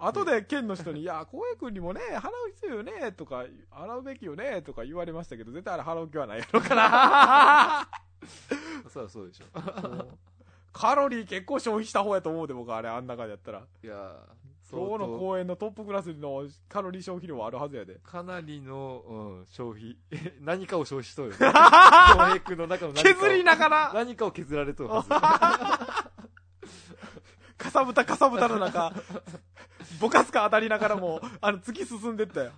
[0.07, 6.89] 後で県の人に、いや、浩平君にもね、払う必要よね、とか、払うべきよね、とか言われましたけど、絶対あれ払う気はないやろから。
[6.91, 7.87] あ、
[8.89, 9.45] そうそうでしょ。
[10.73, 13.63] カロリー結構消費した方やと思うで、僕あれ、あん中でやったら。
[13.83, 17.99] いやー今日の公演のトップクラスのカロリー消費量はあるはずやで。
[18.03, 19.95] かなりの、うん、消費。
[20.41, 21.47] 何かを消費しとるよね。
[21.47, 25.09] 浩平君の中の何かを削りながら、何かを削られとるはず。
[27.57, 28.91] かさぶたかさぶたの中、
[29.99, 32.51] ぼかすか当たりながらも、あの、突き進んでったよ。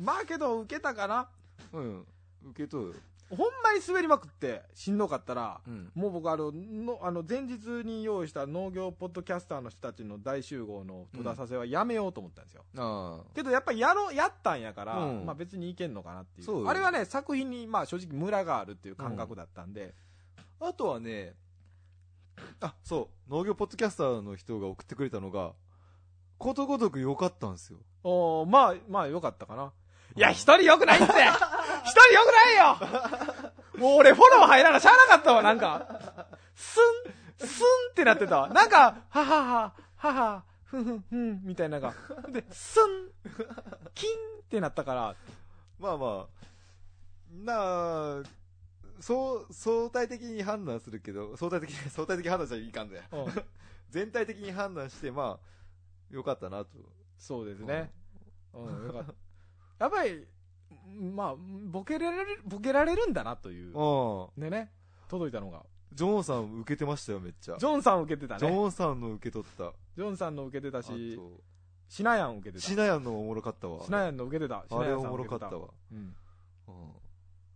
[0.00, 1.28] まあけど、受けたかな？
[1.72, 1.82] うん。
[1.82, 2.06] うん。
[2.50, 3.00] 受けとる。
[3.30, 5.90] ほんまに滑りまくって、しんどかったら、うん。
[5.94, 19.94] もう僕あののあの前日に用意した農業ポッドキャスターの人たちの大集合の戸田させはやめようと思ったんですよ、あけどやっぱりやろやったんやから、うんまあ、別にいけんのかなっていうそうよあれはね作品にまあ正直ムラがあるっていう感覚だったんで、
[20.60, 20.68] あ。
[20.68, 21.34] あとはね、
[22.60, 25.52] あ、そう、農業ポッドキャスターの人が送ってくれたのが、
[26.38, 27.78] ことごとく良かったんですよ。
[28.04, 29.72] おーまあまあよかったかな。
[30.16, 31.06] いや一人よくないって。
[31.08, 33.52] 一人よくないよ。
[33.78, 36.26] もう俺フォロー入らなしゃあなかったわなんか。
[36.54, 36.78] ス
[37.42, 38.40] ンスンってなってた。
[38.40, 41.94] わなんかはははははふんふんふんみたいなのが。
[42.28, 43.12] でスン
[43.94, 45.14] キンってなったから。
[45.78, 46.42] まあまあ、
[47.32, 47.54] な
[48.20, 48.22] あ、
[49.02, 53.02] そう、相対的に判断するけど、相対的に、 相対的に判断したらいかんだよ。
[53.12, 53.32] うん
[53.90, 55.46] 全体的に判断して、まあ、
[56.08, 56.70] 良かったなと。
[57.18, 57.92] そうですね。
[58.54, 59.14] うん、よかった。
[59.80, 60.26] やっぱり、
[60.98, 63.78] まあ、ボケられる、ボケられるんだなという。
[63.78, 64.40] うん。
[64.40, 64.72] でね、
[65.08, 65.66] 届いたのが。
[65.92, 67.58] ジョンさん受けてましたよ、めっちゃ。
[67.58, 68.50] ジョンさん受けてたジね。
[68.50, 69.66] ョンさんの受け取った。
[69.66, 71.42] あジョンさんの受けてたし、と、
[71.86, 72.66] シナヤン受けてた。
[72.66, 73.84] シナヤンのおもろかったわ。
[73.84, 74.64] シナヤンの受けてた。
[74.70, 75.68] シナヤンさんあれおもろ受けてかったわ。
[75.92, 75.98] うん。
[75.98, 76.00] う
[76.72, 76.92] ん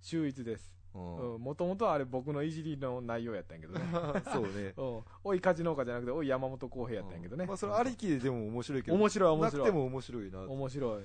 [0.03, 0.71] 秀逸です。
[0.97, 3.85] もともとあれ僕のいじりの内容やったんやけどね。
[4.33, 4.75] そうね。
[4.79, 5.03] うん。
[5.25, 7.47] おい、梶農家じゃなくて、おい、山本浩平やったんやけどね。
[7.47, 8.97] まあ、それありきででも面白いけど。
[8.97, 10.41] 面白い面白いなくても面白いな。
[10.41, 11.05] 面白い。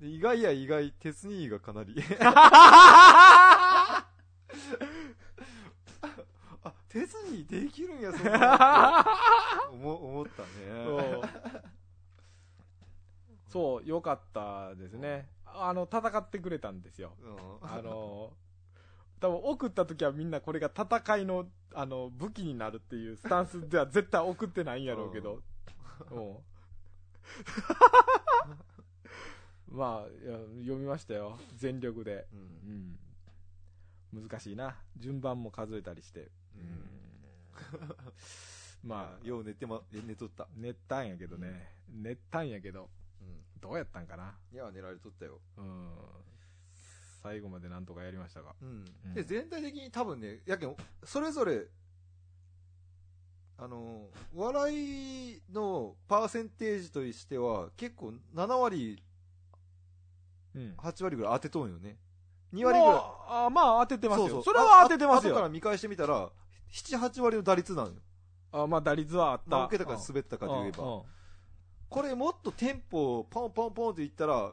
[0.00, 1.94] で意外や意外、鉄兄がかなり。
[2.20, 4.06] あ、
[6.88, 9.06] 鉄兄できるんや、そんな
[9.72, 10.48] 思思ったね。
[13.48, 15.28] そう、よかったですね。
[15.46, 17.12] あの、戦ってくれたんですよ。
[17.22, 18.32] うんあの、
[19.24, 25.40] 多分送った時はみんなこれが戦いの、あの、武器になるっていうスタンスでは絶対送ってないんやろうけど。
[26.10, 26.36] うん。
[29.74, 30.08] まあ
[30.60, 31.38] 読みましたよ。
[31.56, 32.26] 全力で。
[32.34, 32.98] うん
[34.14, 34.28] うん。
[34.28, 34.76] 難しいな。
[34.98, 36.30] 順番も数えたりして。
[36.54, 36.90] うん。
[38.84, 40.48] まあ、よう寝てま、寝とった。
[40.54, 41.72] 寝たんやけどね。
[41.88, 42.90] 寝たんやけど、
[43.22, 43.42] うん。
[43.58, 44.36] どうやったんかな。
[44.52, 45.40] いや、寝られとったよ。
[45.56, 45.88] うん。
[47.24, 48.54] 最後までなんとかやりましたが。
[48.60, 51.66] うんうんで、全体的に多分ね、やけん、それぞれ、
[53.56, 59.02] あの、笑いのパーセンテージとしては、結構7割、
[60.54, 60.74] うん。
[60.76, 61.98] 8割ぐらい当てとんよね。
[62.52, 62.94] 2割ぐらい。
[62.94, 64.28] ああまあ当ててますよ。
[64.28, 65.32] そうそうそれは当ててますよ。
[65.32, 66.30] あ後から見返してみたら、
[66.70, 67.94] 7、8割の打率なのよ。
[68.52, 69.58] あまあ打率はあった。
[69.60, 70.84] 何桁か滑ったかで言えば。
[70.84, 71.02] うんうん
[71.86, 74.52] これもっとテンポをポンポンポンっていったら、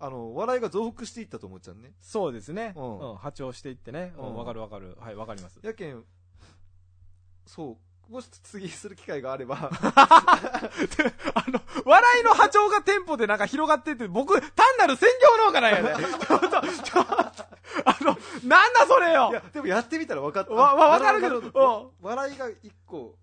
[0.00, 1.92] あの、笑いが増幅していったと思っちゃうね。
[2.00, 2.72] そうですね。
[2.74, 3.16] うんうん。
[3.16, 4.14] 波長していってね。
[4.16, 4.36] ううんん。
[4.36, 4.96] わかるわかる。
[4.98, 5.60] はい、わかります。
[5.62, 6.02] やけん、
[7.46, 7.76] そ
[8.08, 10.70] う、もし次する機会があれば、 あ
[11.48, 16.04] の、笑いの波長がテンポでなんか広がってって、僕、単なる専業農家なんやね。
[16.26, 17.14] ちょっと、ちょっと
[17.84, 20.52] あの、なんだそれよいや、でもやってみたら分かった。
[20.52, 23.16] わわわかるけどなほ笑いが一個、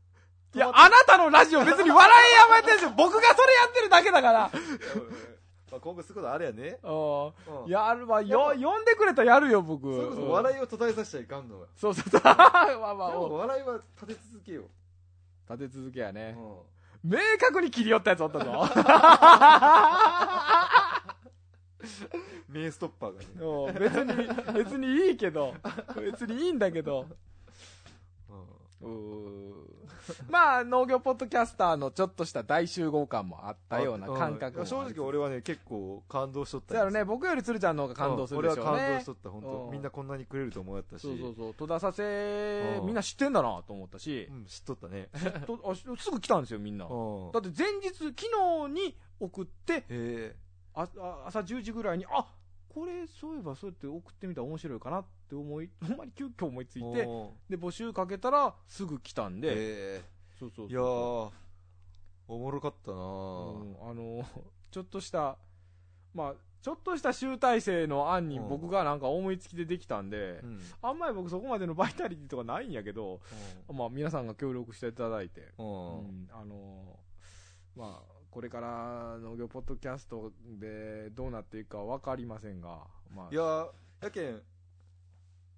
[0.56, 4.52] いや、あなたのラジオ別に笑いやめてるし、僕がそれやってるだけだから。
[5.72, 6.80] まあ、今後することあれやね。
[6.84, 7.26] うん
[7.64, 9.94] うんやるわ、よ、呼んでくれたらやるよ、僕。
[9.94, 11.68] それこそうん笑いを途絶えさせちゃいかんのよ。
[11.76, 12.22] そうそうそう。
[12.24, 14.66] まあまあ、でもお笑いは立て続けよう。
[15.54, 16.36] 立て続けやね。
[16.38, 16.58] うん
[17.04, 18.46] 明確に切り寄ったやつおったぞ。
[22.50, 23.28] 名ストッパーがね。
[23.40, 25.54] うん別に、別にいいけど、
[25.96, 27.06] 別にいいんだけど。
[30.30, 38.62] まあ、農業ポッドキャスターのちょっとした大集合感もあったような感覚うん正直俺はね、結構感動しとったそうやろね、僕より鶴ちゃんの方が感動するでしょうね。
[38.64, 41.02] うん俺は感動しとった、本うん当みんなこんなにくれると思わやったし。
[41.02, 41.54] そうそうそう。
[41.56, 45.10] 戸田させう、んみんな知ってんだなと思ったしう、ん、知っとったね。
[45.46, 46.86] とあすぐ来たんですよ、みんな。
[46.86, 48.12] うんだって前日、昨
[48.68, 50.36] 日に送って、
[50.74, 52.26] 朝10時ぐらいに、あ
[52.78, 59.50] これ、そういえばそうやって送ってみたら面白いかなって思い、ほんまに急遽思いついて、おで、募集かけたらすぐ来たんーで、
[59.98, 60.02] へ
[60.40, 60.70] そうそうそうえ。
[60.70, 61.32] いやー、
[62.28, 64.24] おもろかったなうーんあの、
[64.70, 65.40] ちょっとした、
[66.14, 68.48] まあ、ちょっとした集大成の案にうん。
[68.48, 70.60] 僕がなんか思いつきでできたんで、うん。
[70.84, 73.22] あんまり僕そこまでのバイタリティとかないんやけど、
[73.74, 75.64] まあ皆さんが協力していただいて、う。
[75.64, 77.00] うんんあの
[77.76, 82.80] まあ、これから農業ポッドキャストでどうなっていくかわかりませんが、
[83.16, 83.70] まあ、いやー、
[84.02, 84.42] やけん、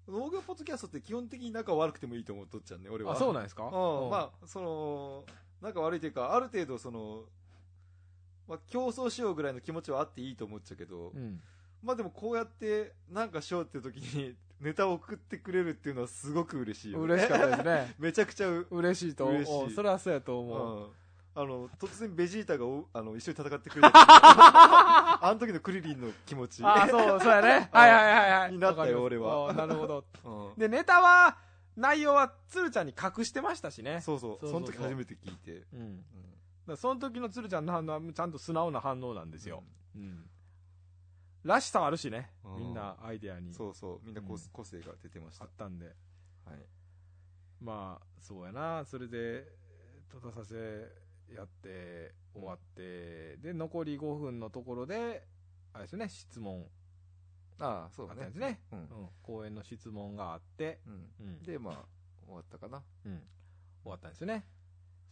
[0.08, 3.12] 農業ポッドキャストって基本的に仲悪くてもいいと思っとっちゃうね、俺は。
[3.12, 3.64] あ、そうなんですか？
[3.64, 5.24] うん、まあ、その、
[5.60, 7.24] 仲悪いというか、ある程度その、
[8.48, 11.40] まあ、競争しようぐらいの気持ちはあっていいと思っちゃうけど、うん。
[11.82, 17.04] まあでもこうやってなんかしようっていう時に ネタを送ってくれるっていうのはすごく嬉しいよ、ね。
[17.14, 17.94] 嬉しかったですね。
[18.00, 19.70] めちゃくちゃう、嬉しいと思う。
[19.70, 20.88] それはそうやとう思う。
[20.88, 20.90] ん。
[21.34, 23.90] あの、突然ベジータがおあの一緒に戦ってくれた。
[23.94, 26.62] あの時のクリリンの気持ち。
[26.64, 27.68] あ、そう、そうやね。
[27.72, 28.52] はいはいはいはい。
[28.52, 30.04] になったよ俺はあなるほど。
[30.24, 31.38] うんで、ネタは、
[31.76, 34.00] 内容は鶴ちゃんに隠してましたしね。
[34.00, 34.46] そうそう。
[34.48, 35.66] その時初めて聞いて。
[35.72, 35.76] う
[36.72, 36.76] ん。
[36.76, 39.62] その時の鶴ちゃんの反応はちゃんと素直な反応なんですよ。
[39.94, 40.28] うん。
[41.44, 42.32] らしさあるしね。
[42.44, 43.54] うんみんなアイデアに。
[43.54, 44.00] そうそう。
[44.04, 45.50] みんな個,、うん個性が出てましたあっ。
[45.56, 45.86] たんで。
[46.44, 46.66] はい。
[47.60, 48.84] まあ、そうやな。
[48.84, 49.46] それで、
[50.10, 55.26] 戸田させやって、終わって、で、残り5分のところで、
[55.72, 56.66] あれですね、質問
[57.60, 58.38] ああ、そうだねです。
[58.38, 58.60] ね。
[58.72, 58.86] うんうん。
[59.22, 61.26] 講演の質問があって、うん。
[61.26, 61.42] うん。
[61.42, 61.74] で、まあ、
[62.26, 62.82] 終わったかな。
[63.04, 63.22] うん。
[63.82, 64.46] 終わったんですよね。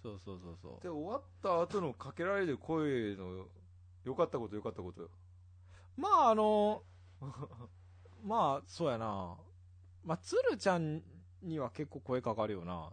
[0.02, 0.82] そうそうそうそう。
[0.82, 3.46] で、終わった後のかけられる声の、
[4.04, 5.10] 良かったこと良かったことよ。
[5.96, 6.82] まあ、あの、
[8.24, 9.36] まあ、そうやな。
[10.04, 11.02] まあ、鶴ちゃん
[11.42, 12.90] には結構声かかるよな。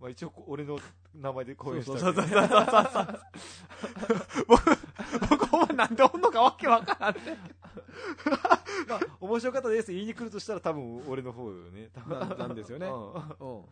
[0.00, 0.78] まあ一応、俺の
[1.14, 3.20] 名前で声したそうそうそうそうそう。
[4.48, 4.64] 僕、
[5.30, 7.38] 僕ほんまなんでおんのかわけわからんね。
[8.88, 11.90] まあ、面白かったです言いに来るとしたら多分俺の方よね。
[12.06, 13.58] ななんですよねうんうん。
[13.58, 13.64] うん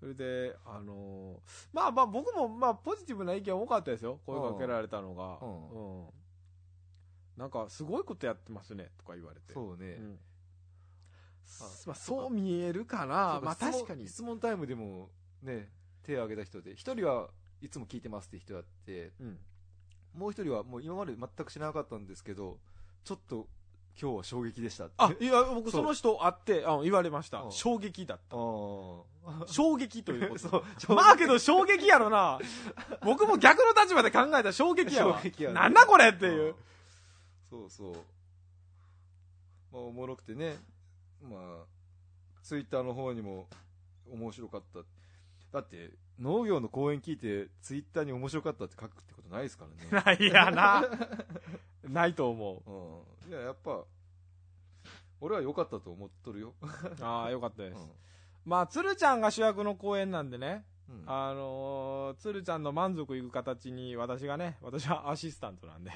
[0.00, 4.18] それで、あのーまあまあ僕もまあポジティブな意見多かったですよ。
[4.24, 5.38] 声かけられたのが。
[5.42, 6.08] うんうん。
[7.36, 9.52] なんか、すごいことやってますね、とか言われて。
[9.52, 9.94] そうね。
[9.94, 10.18] うん
[11.86, 13.40] まあ、そう見えるかな。
[13.42, 14.08] まあ確かに。
[14.08, 15.10] 質問タイムでも
[15.42, 15.68] ね、
[16.02, 17.28] 手を挙げた人で、一人は
[17.60, 19.38] いつも聞いてますって人だって、うん。
[20.14, 22.58] もう一人はもう今まで全く知らなかったんですけど、
[23.04, 23.48] ちょっと
[24.00, 24.88] 今日は衝撃でした。
[24.96, 27.48] あ、いや、僕その人会って、あ言われましたう。
[27.48, 28.36] ん衝撃だった。
[29.46, 30.64] 衝撃ということ。
[30.78, 32.38] そう、まあけど衝撃やろな。
[33.04, 35.18] 僕も逆の立場で考えたら衝撃やわ。
[35.18, 36.54] 衝撃やねなんだこれっていう。
[37.50, 37.94] そうそう。
[39.72, 40.58] まあ、おもろくてね。
[41.22, 41.64] まあ、
[42.42, 43.48] ツイッターの方にも
[44.10, 44.80] 面白かった。
[45.52, 50.04] だって、農業の講演聞いて、ツイッターに面白かったって書くってことないですからね。
[50.04, 50.84] ないやな。
[51.88, 53.30] ないと思うん。
[53.30, 53.84] いや、やっぱ、
[55.20, 56.54] 俺は良かったと思っとるよ。
[56.60, 57.04] う。
[57.04, 57.80] ああ、よかったです。
[57.80, 57.90] うん
[58.44, 60.64] まあ、鶴ちゃんが主役の公演なんでね。
[60.90, 65.90] うんあのー、鶴ちゃんの満足いく形に私がね、私はアシスタントなんで、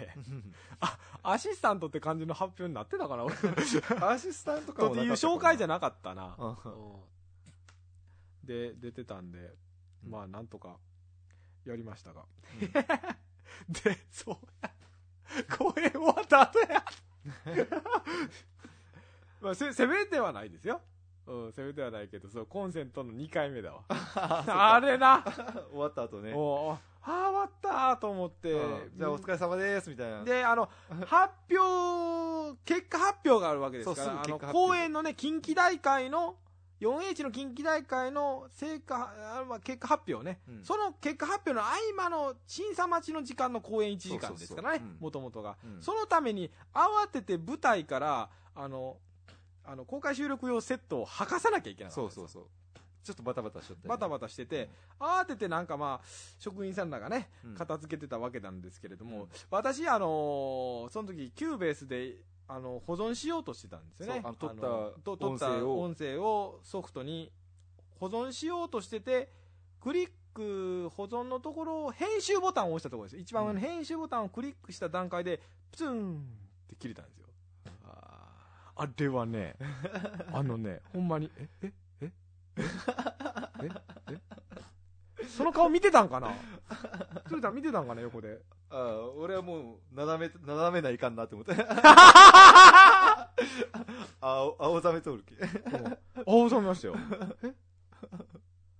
[0.80, 3.34] あ、アシスタントって感じの発表になってたかな俺
[4.06, 6.36] アシスタントかという紹介じゃななかったな。
[8.44, 9.38] で、出てたんで、
[10.04, 10.76] うんまあ、なんとか、
[11.64, 12.24] やりましたが。
[13.68, 14.70] で、そうや。
[15.56, 16.84] 公演終わった後や。
[19.40, 20.80] まあ、せ、攻めてはないですよ。
[21.26, 23.82] うん、攻めてはないけど、そう、コンセントの2回目だわ。
[23.88, 25.24] あれな。
[25.70, 28.92] 終わった後ねおうああ、終わったーと思ってうん。
[28.96, 30.68] じゃあお疲れ様ですみたいなで、あの、
[31.06, 36.36] 発表、結果発表があるわけですから、あの、公演のね、近畿大会の、
[36.80, 45.56] 4H の近畿大会の成果、あまあ、結果発表ね、うんその結果発表の合間の審査待ちの時間の公演1時間ですからねもともとが。
[45.64, 48.98] うんそのために、慌てて舞台から、あの、
[49.64, 52.44] あの、公開収録用セットを剥がさなきゃいけないそうそうそう。
[53.02, 53.88] ちょっとバタバタしちゃったりね。
[53.88, 56.06] バタバタしてて、慌ててなんかまあ、
[56.38, 57.54] 職員さんらがね、うん。
[57.54, 59.28] 片付けてたわけなんですけれども、うん。
[59.50, 62.16] 私、あのーその時、 Cubase で、
[62.48, 64.22] あの、保存しようとしてたんですよね。
[64.24, 64.60] あの撮った
[65.02, 65.80] 撮った音声を。
[65.80, 67.30] 音声をソフトに
[68.00, 69.30] 保存しようとしてて、
[69.80, 73.20] クリック、保存のところを編集ボタンを押したところです。
[73.20, 75.40] 一番上の編集ボタンをクリックした段階で、
[75.70, 76.16] プツン
[76.66, 77.23] って切れたんですよ。
[78.76, 79.56] あれはね、
[80.32, 82.12] あのね、ほんまに、え、え、え、
[82.58, 82.62] え、
[83.62, 84.18] え、
[85.20, 86.32] え、その顔見てたんかな？
[87.28, 88.40] 鶴ちゃん見てたんかな、横で？
[88.70, 91.54] ああ俺はもう斜め斜めないかんなって思って。
[94.20, 95.36] 青青ざめとるけ。
[95.40, 95.48] あ、
[96.26, 96.96] 収めましたよ。
[97.44, 97.54] え？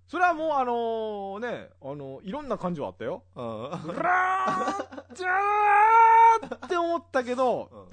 [0.08, 3.22] それはもうあのね、あのいろんな感情あったよ。
[3.36, 7.88] あブラーンジャーって思ったけど、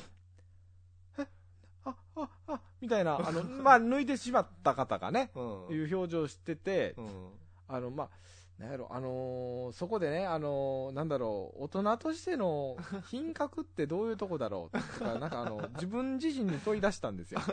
[2.81, 5.75] みたいな、 あの、まあ、抜いてしまった方がね、うん。
[5.75, 7.29] いう表情してて、うん。
[7.67, 8.09] あの、まあ、
[8.57, 12.77] なんやろ、あのーそこでね、あのーなんだろう、大人としての
[13.09, 17.39] 品格ってどういうとこだろうとか、なんかあの、自分自身に問い出したんですよ。
[17.39, 17.43] い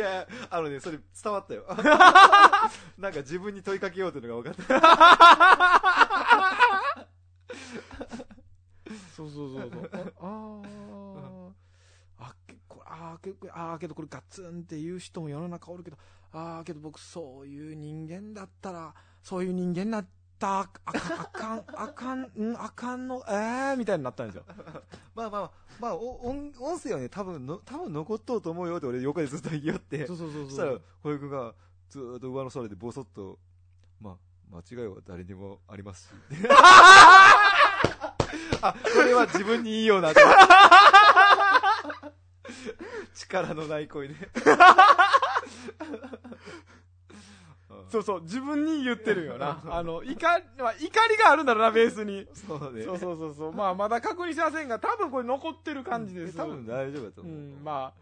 [0.00, 1.64] やあのねそれ伝わったよ。
[2.98, 4.80] なんか自分に問いかけようというのが分かった。
[9.14, 9.90] そうそうそうそう。
[10.20, 11.23] あー
[12.86, 15.96] あ、あーけあーけどこれガツンって言う人も世の中おるけど、
[16.32, 20.06] ああ、けど僕そういう人間だったら、そういう人間になっ
[20.38, 24.44] た、ああかん、あかん、 あかん、うん、あかんの、えー、みたいになったんですよ。
[25.14, 30.50] まあまあまあお音音声はね多分の多分残っとうと思うよって俺横でずっと言いよってそうそうそうそう。
[30.50, 30.72] そしたら
[31.02, 31.54] 小くが
[31.88, 33.38] ずーっと上の空でボソッと
[34.00, 34.16] まあ
[34.50, 36.14] 間違いは誰にもありますし
[38.62, 40.20] あこれは自分にいいよなと
[43.14, 44.14] 力のない声で
[47.88, 49.62] そうそう、自分に言ってるよな。
[49.66, 52.26] あの、怒り、まあ、怒りがあるんだろうな、ベースに。
[52.34, 53.52] そうねそうそうそうそう。
[53.52, 56.36] まあ、まだ確認しませんが、多分これ残ってる感じです。
[56.36, 57.92] 多分大丈夫だとう思う、ん、ま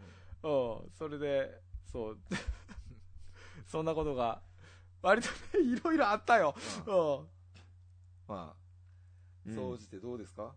[0.43, 1.61] あ、うん、それで、
[1.91, 2.17] そう。
[3.67, 4.41] そんなことが、
[5.01, 6.55] 割とね、いろいろあったよ。
[6.87, 7.27] うん。
[8.27, 8.63] まあ
[9.45, 10.53] うん総じてどうですか、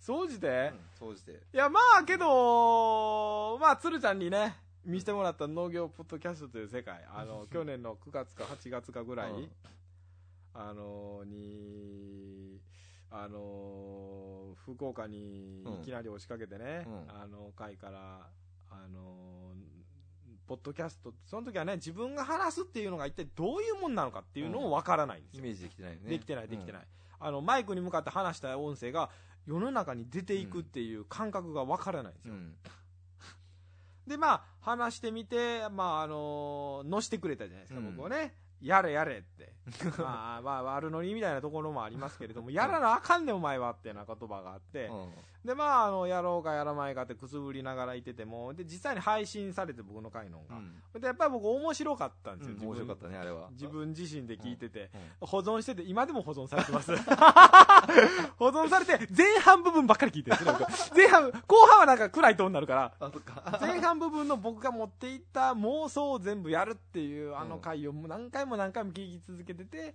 [0.00, 1.32] 総じて、総じて。
[1.52, 9.50] いや、まあ、けど、まあ、鶴ちゃんにね、見せてもらった農業ポッドキャストという世界、あの、 去年の9月か8月かぐらい、うん。
[10.54, 12.60] あのに、
[13.12, 17.10] あの福岡にいきなり押しかけてね、うん。
[17.10, 18.30] あの会から、
[18.70, 19.54] あの
[20.46, 25.40] ポッドキャスト、その時はね、自分が話すっていうのが一体どういうもんなのかっていうのをわからないんですよ。
[25.40, 26.08] イメージできてないよね。
[26.08, 26.86] できてない、できてない。
[27.20, 29.10] あの、マイクに向かって話した音声が
[29.46, 32.34] 世の中に出ていくっていう感覚がわからないんですよ。
[32.34, 32.54] うん
[34.06, 38.34] で、まあ、話してみて、まあ、あの乗してくれたじゃないですか、うん僕はね。
[38.60, 39.52] やれやれって。
[39.98, 45.12] まあ、まあ、悪ノリみたいなところもありますけれども、やらなあかんねんお前はってな言葉があって、うん
[45.44, 51.00] で、まあ、あの、やろうかやらないかってくすぶりながらいてても、で、実際に配信されて僕の回のが。
[51.00, 53.48] で、やっぱり僕面白かったんですよ、うん面白かったねあれは。
[53.52, 56.92] 自分自身で聞いてて、うん保存してて、今でも保存されてます。
[58.38, 60.96] 保存されて、前半部分ばっかり聞いてるんですよ僕。
[60.96, 63.58] 前半、後半はなんか暗いトーンになるから、か。
[63.60, 69.94] 前半部分の僕が持っていった妄想を全部やるっていうあの回を何回も何回も聞き続けてて、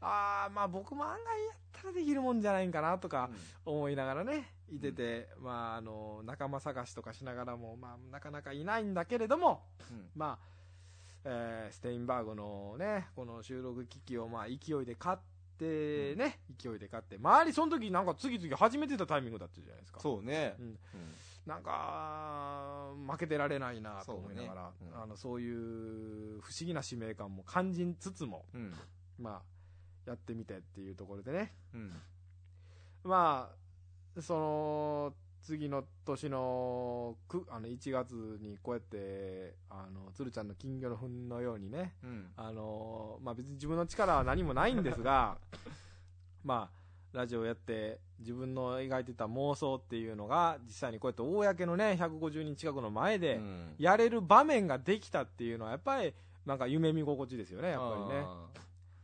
[0.00, 3.30] ああまあ僕も案外やったらできるもんじゃないんかなとか
[3.64, 10.10] 思いながらねいてて、まああの仲間探しとかしながらもまあなかなかいないんだけれどもうん。
[10.14, 10.46] まあ、
[11.24, 19.98] えーステインバーグのねこの収録機器をまあ勢いで買ってね、勢いで買って周りその時なんか次々始めてたタイミングだったじゃないですか。
[20.00, 20.54] そうね。
[20.58, 20.66] うん。
[20.66, 20.78] うん。
[21.46, 24.92] なんか、負けてられないなと思いながら、そうね。
[24.94, 25.02] うん。
[25.02, 28.74] あの、そういう不思議な使命感も感じつつも、うん。
[29.18, 29.42] まあ、
[30.08, 31.52] やってみてっていうところでね。
[31.74, 31.92] うん。
[33.04, 33.50] ま
[34.16, 42.26] あ、その、次の年のくあの1月にこうやって、あの、鶴ちゃんの金魚の糞のようにね、うん。
[42.36, 45.38] あのまあ別に自分の力は何もないんですが、
[46.44, 46.78] まあ、
[47.12, 56.12] ラジオやって自分の描いてた妄想っていうのが実際にこうやって公のね、150人近くの前でうんやれる場面ができたっていうのはやっぱり
[56.44, 58.26] なんか夢見心地ですよね、やっぱりね。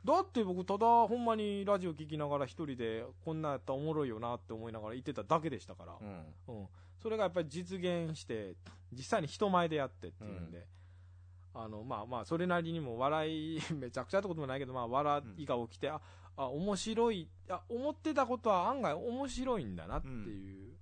[0.07, 5.93] あだって僕ただほんまにラジオ聞きながら一人でこんなんやったらおもろいよなって思いながら言ってただけでしたから。
[5.93, 5.97] ー。
[6.49, 6.61] うん。
[6.61, 6.67] うん、
[7.03, 8.55] それがやっぱり実現して
[8.93, 10.67] 実際に人前でやってっていうんで、
[11.55, 16.01] あのまあまあそれなりにも笑い めちゃくちゃってこともないけどまあ笑いが起きて、あ
[16.37, 20.75] あ面白いあ思ってたことは案外面白いんだなっていう。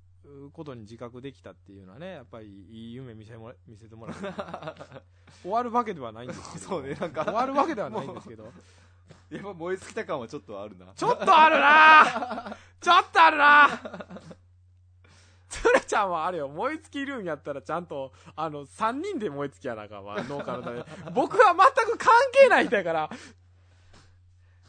[0.53, 4.16] ことに自覚できたっていうのはねやっぱりいい夢見せも見せてもらう
[5.43, 6.64] 終わるわけではないんですけど。
[6.64, 7.25] そうねなんか。
[7.25, 8.51] 終わるわけではないんですけど
[9.33, 10.93] やっぱ燃え尽きた感はちょっとあるな。
[10.95, 13.68] ちょっとあるな ちょっとあるな
[15.49, 20.85] つるちゃんはあれよ、燃え尽きるんやったらちゃんと、あの、3人で燃え尽きやなあかんわ、農家のために。
[21.14, 23.11] 僕は全く関係ない人やから。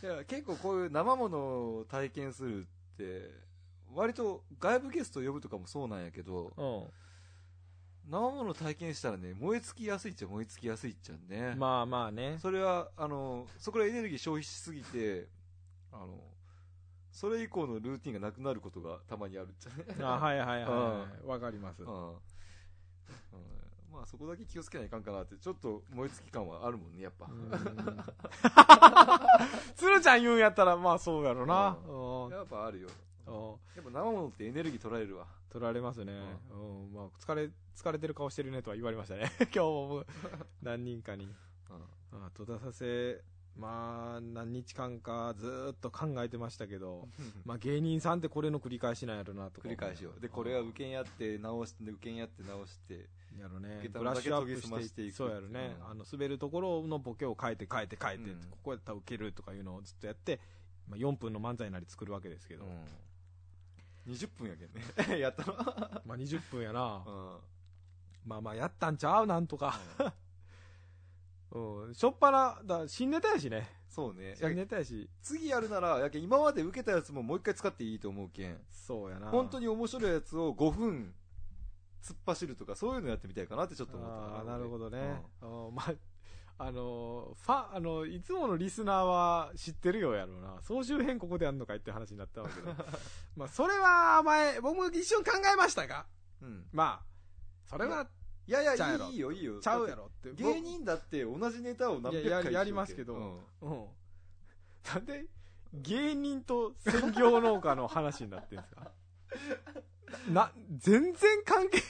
[0.02, 2.66] いや結構こういう生ものを体験するっ
[2.98, 3.32] て、
[3.94, 6.92] 割と外部ゲスト呼ぶとかもそうなんやけど、う
[8.10, 11.54] 生ものを体験したらね、燃え尽きやすいっちゃ燃え尽きやすいっちゃね。
[11.54, 11.60] ん。
[11.60, 12.38] まあまあね。
[12.42, 15.28] それは、あの、そこでエネルギー消費しすぎて、
[15.92, 16.20] あの、
[17.12, 20.04] それ以降のルーティンがなくなることがたまにあるっちゃね。
[20.04, 21.28] あはいはいはいはい。
[21.28, 21.84] わかります。
[21.84, 22.10] うん。
[22.10, 22.16] うん
[23.94, 27.28] まあそこだけ気をつけないかんかなって、ちょっと燃え尽き感はあるもんね、やっぱ。
[27.30, 27.52] うん
[29.76, 31.78] つるちゃん言うんやったら、まあそうやろな。
[31.88, 32.90] うんやっぱあるよ。
[33.28, 33.34] うん
[33.76, 35.28] やっぱ生ものってエネルギー取られるわ。
[35.50, 36.14] 取られますね。
[36.52, 36.56] う
[36.92, 36.94] ん。
[36.94, 39.32] まあ、疲れ、疲れてる顔してるねとは言われましたね。
[39.40, 40.08] 今日も僕
[40.62, 41.26] 何人かに。
[41.26, 41.34] うん
[42.16, 43.24] あ戸田させ、
[43.56, 47.08] まあ、何日間かずーっと考えてましたけど、
[47.44, 50.14] まあ芸人さんってこれの繰り返しなんやろなとか繰り返しよ。
[50.20, 53.10] で、これは受けんやって直して、受けんやって直して。
[53.40, 55.76] やろねブラッシュアップしていくそうやろね。
[55.80, 60.40] うんあの、滑るところのボケを変えて変えて変えて、うんここやったら受けるとかいうのをずっとやって、
[60.88, 62.86] まあ4分の漫才なり作るわけですけど、うん。
[64.08, 64.74] 20分やけん
[65.14, 65.20] ね。
[65.20, 65.54] やったの。
[66.06, 67.10] まあ20分やなう。
[67.10, 67.38] ん。
[68.26, 69.28] まあまあやったんちゃう？
[69.28, 69.80] なんとか。
[71.52, 71.94] うん。
[71.94, 73.70] しょっぱな、だ新ネタやしね。
[73.88, 74.36] そうね。
[74.36, 78.60] 新ネタやし、次やるなら、やけん今まで受けたやつももう一回使っていいと思うけん。
[78.72, 79.30] そうやな。
[79.30, 81.14] 本当に面白いやつを5分
[82.02, 85.22] 突っ走るとか、そういうのやってみたいかなってちょっと思ったああ、なるほどね。
[85.42, 85.94] うんまあ、
[86.66, 90.58] あのー、ファン、あの、いつものリスナーは知ってるよやろうな。
[90.62, 92.74] 総集編ここでやんのかいって話になったわけど。
[93.36, 96.06] まあ、それは前、僕も一瞬考えましたが、
[96.42, 96.48] うん。
[96.48, 96.68] うん。
[96.72, 97.06] まあ、
[97.70, 98.08] それは、
[98.48, 99.60] いやいや、いいよ、いいよ。
[99.62, 100.34] ちゃうやろって。
[100.34, 103.14] 芸人だって同じネタを何百回いやややりますけど
[103.62, 103.88] うんうん。
[104.94, 105.26] なんで、
[105.74, 108.92] 芸人と専業農家の話になってるんですか？
[110.30, 111.82] な、全然関係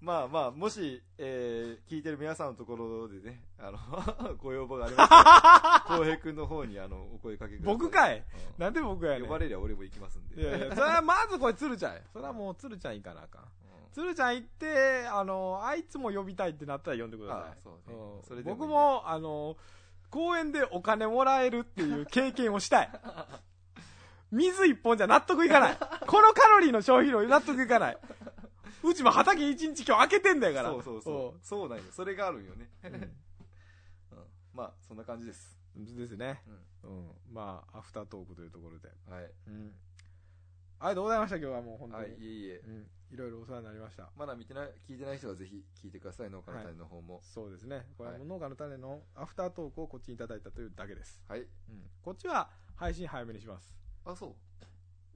[0.00, 3.78] まあまあ、もし、えー、聞いてる皆さんのところでね、あの、
[4.38, 7.74] ご要望がありましたら、 浩平君の方に、あの、お声かけください。
[7.74, 8.18] 僕かい？
[8.18, 8.24] うん
[8.58, 9.22] なんで僕やねん。
[9.22, 10.40] 呼ばれりゃ俺も行きますんで。
[10.40, 12.00] いやいや、それはまずこれ鶴ちゃんや。
[12.12, 13.42] それはもう鶴ちゃん行かなあかん。
[13.42, 13.48] うん
[13.90, 17.50] 鶴ちゃん行って、あの、あいつも呼びたいってなったら呼んでください。
[17.50, 19.56] あそうねうんそれで僕も、あの、
[20.10, 22.90] 公園でお金もらえるっていう経験をしたい。
[24.30, 25.76] 水一本じゃ納得いかない。
[26.06, 27.98] このカロリーの消費量納得いかない。
[28.82, 30.70] うちも畑一日今日開けてんだから。
[30.70, 31.46] そうそうそう。
[31.46, 31.84] そうなんよ。
[31.90, 32.70] それがあるんよね。
[32.84, 32.94] うん。
[32.94, 33.12] うん
[34.54, 35.56] まあ、そんな感じです。
[35.76, 36.42] うんですね。
[36.82, 37.10] うんうん。
[37.32, 38.88] まあ、アフタートークというところで。
[39.08, 39.32] はい。
[39.46, 39.74] うん。
[40.80, 42.02] ありがとうございました、今日はもう本当に。
[42.02, 42.62] はい、いえいえ。
[42.66, 42.90] うん。
[43.10, 44.10] いろいろお世話になりました。
[44.16, 47.20] まだ見てない、聞いてない人はぜひ聞いてください、農家の種の方も。
[47.22, 47.86] そうですね。
[47.96, 51.22] これははい農家の種のアフタートークをこっちにいただいたというだけです。
[51.26, 51.40] はい。
[51.40, 51.48] うん。
[52.02, 53.74] こっちは配信早めにします。
[54.04, 54.34] あ、そう。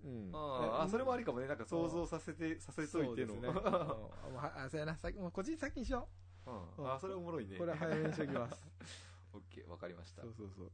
[0.05, 0.31] うん。
[0.33, 1.47] あーあ、それもありかかもね。
[1.47, 3.35] なんか想像させて、させといての。
[3.35, 3.49] ね。
[3.49, 3.57] うん
[4.39, 4.97] ああ、そうやな。
[4.97, 6.09] 先もうこっちに先にしよ
[6.47, 7.57] うんあ、それおもろいね。
[7.57, 7.59] う。
[7.59, 8.61] これは早めにしておきます。
[9.35, 10.23] オッケー、わかりました。
[10.23, 10.71] そうそうそう。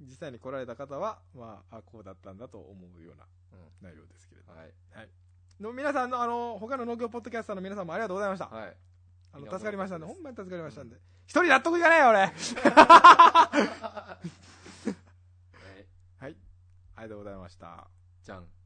[0.00, 4.58] 実際に来られた方は、まあ、あ、こうだったんだと思うようなうん内容ですけれども。
[4.58, 4.72] はい。
[5.60, 8.46] の皆さんの、あの、他の農業ポッドキャスターの皆さんもありがとうございました。
[8.46, 8.76] はい。
[9.32, 10.96] あの、助かりましたんで、ほんまに助かりましたんで。
[11.26, 12.18] 一人納得いかないよ、俺。
[12.30, 12.30] は
[16.20, 16.22] い。
[16.22, 16.36] はい。
[16.96, 17.88] ありがとうございました。
[18.28, 18.57] じゃん。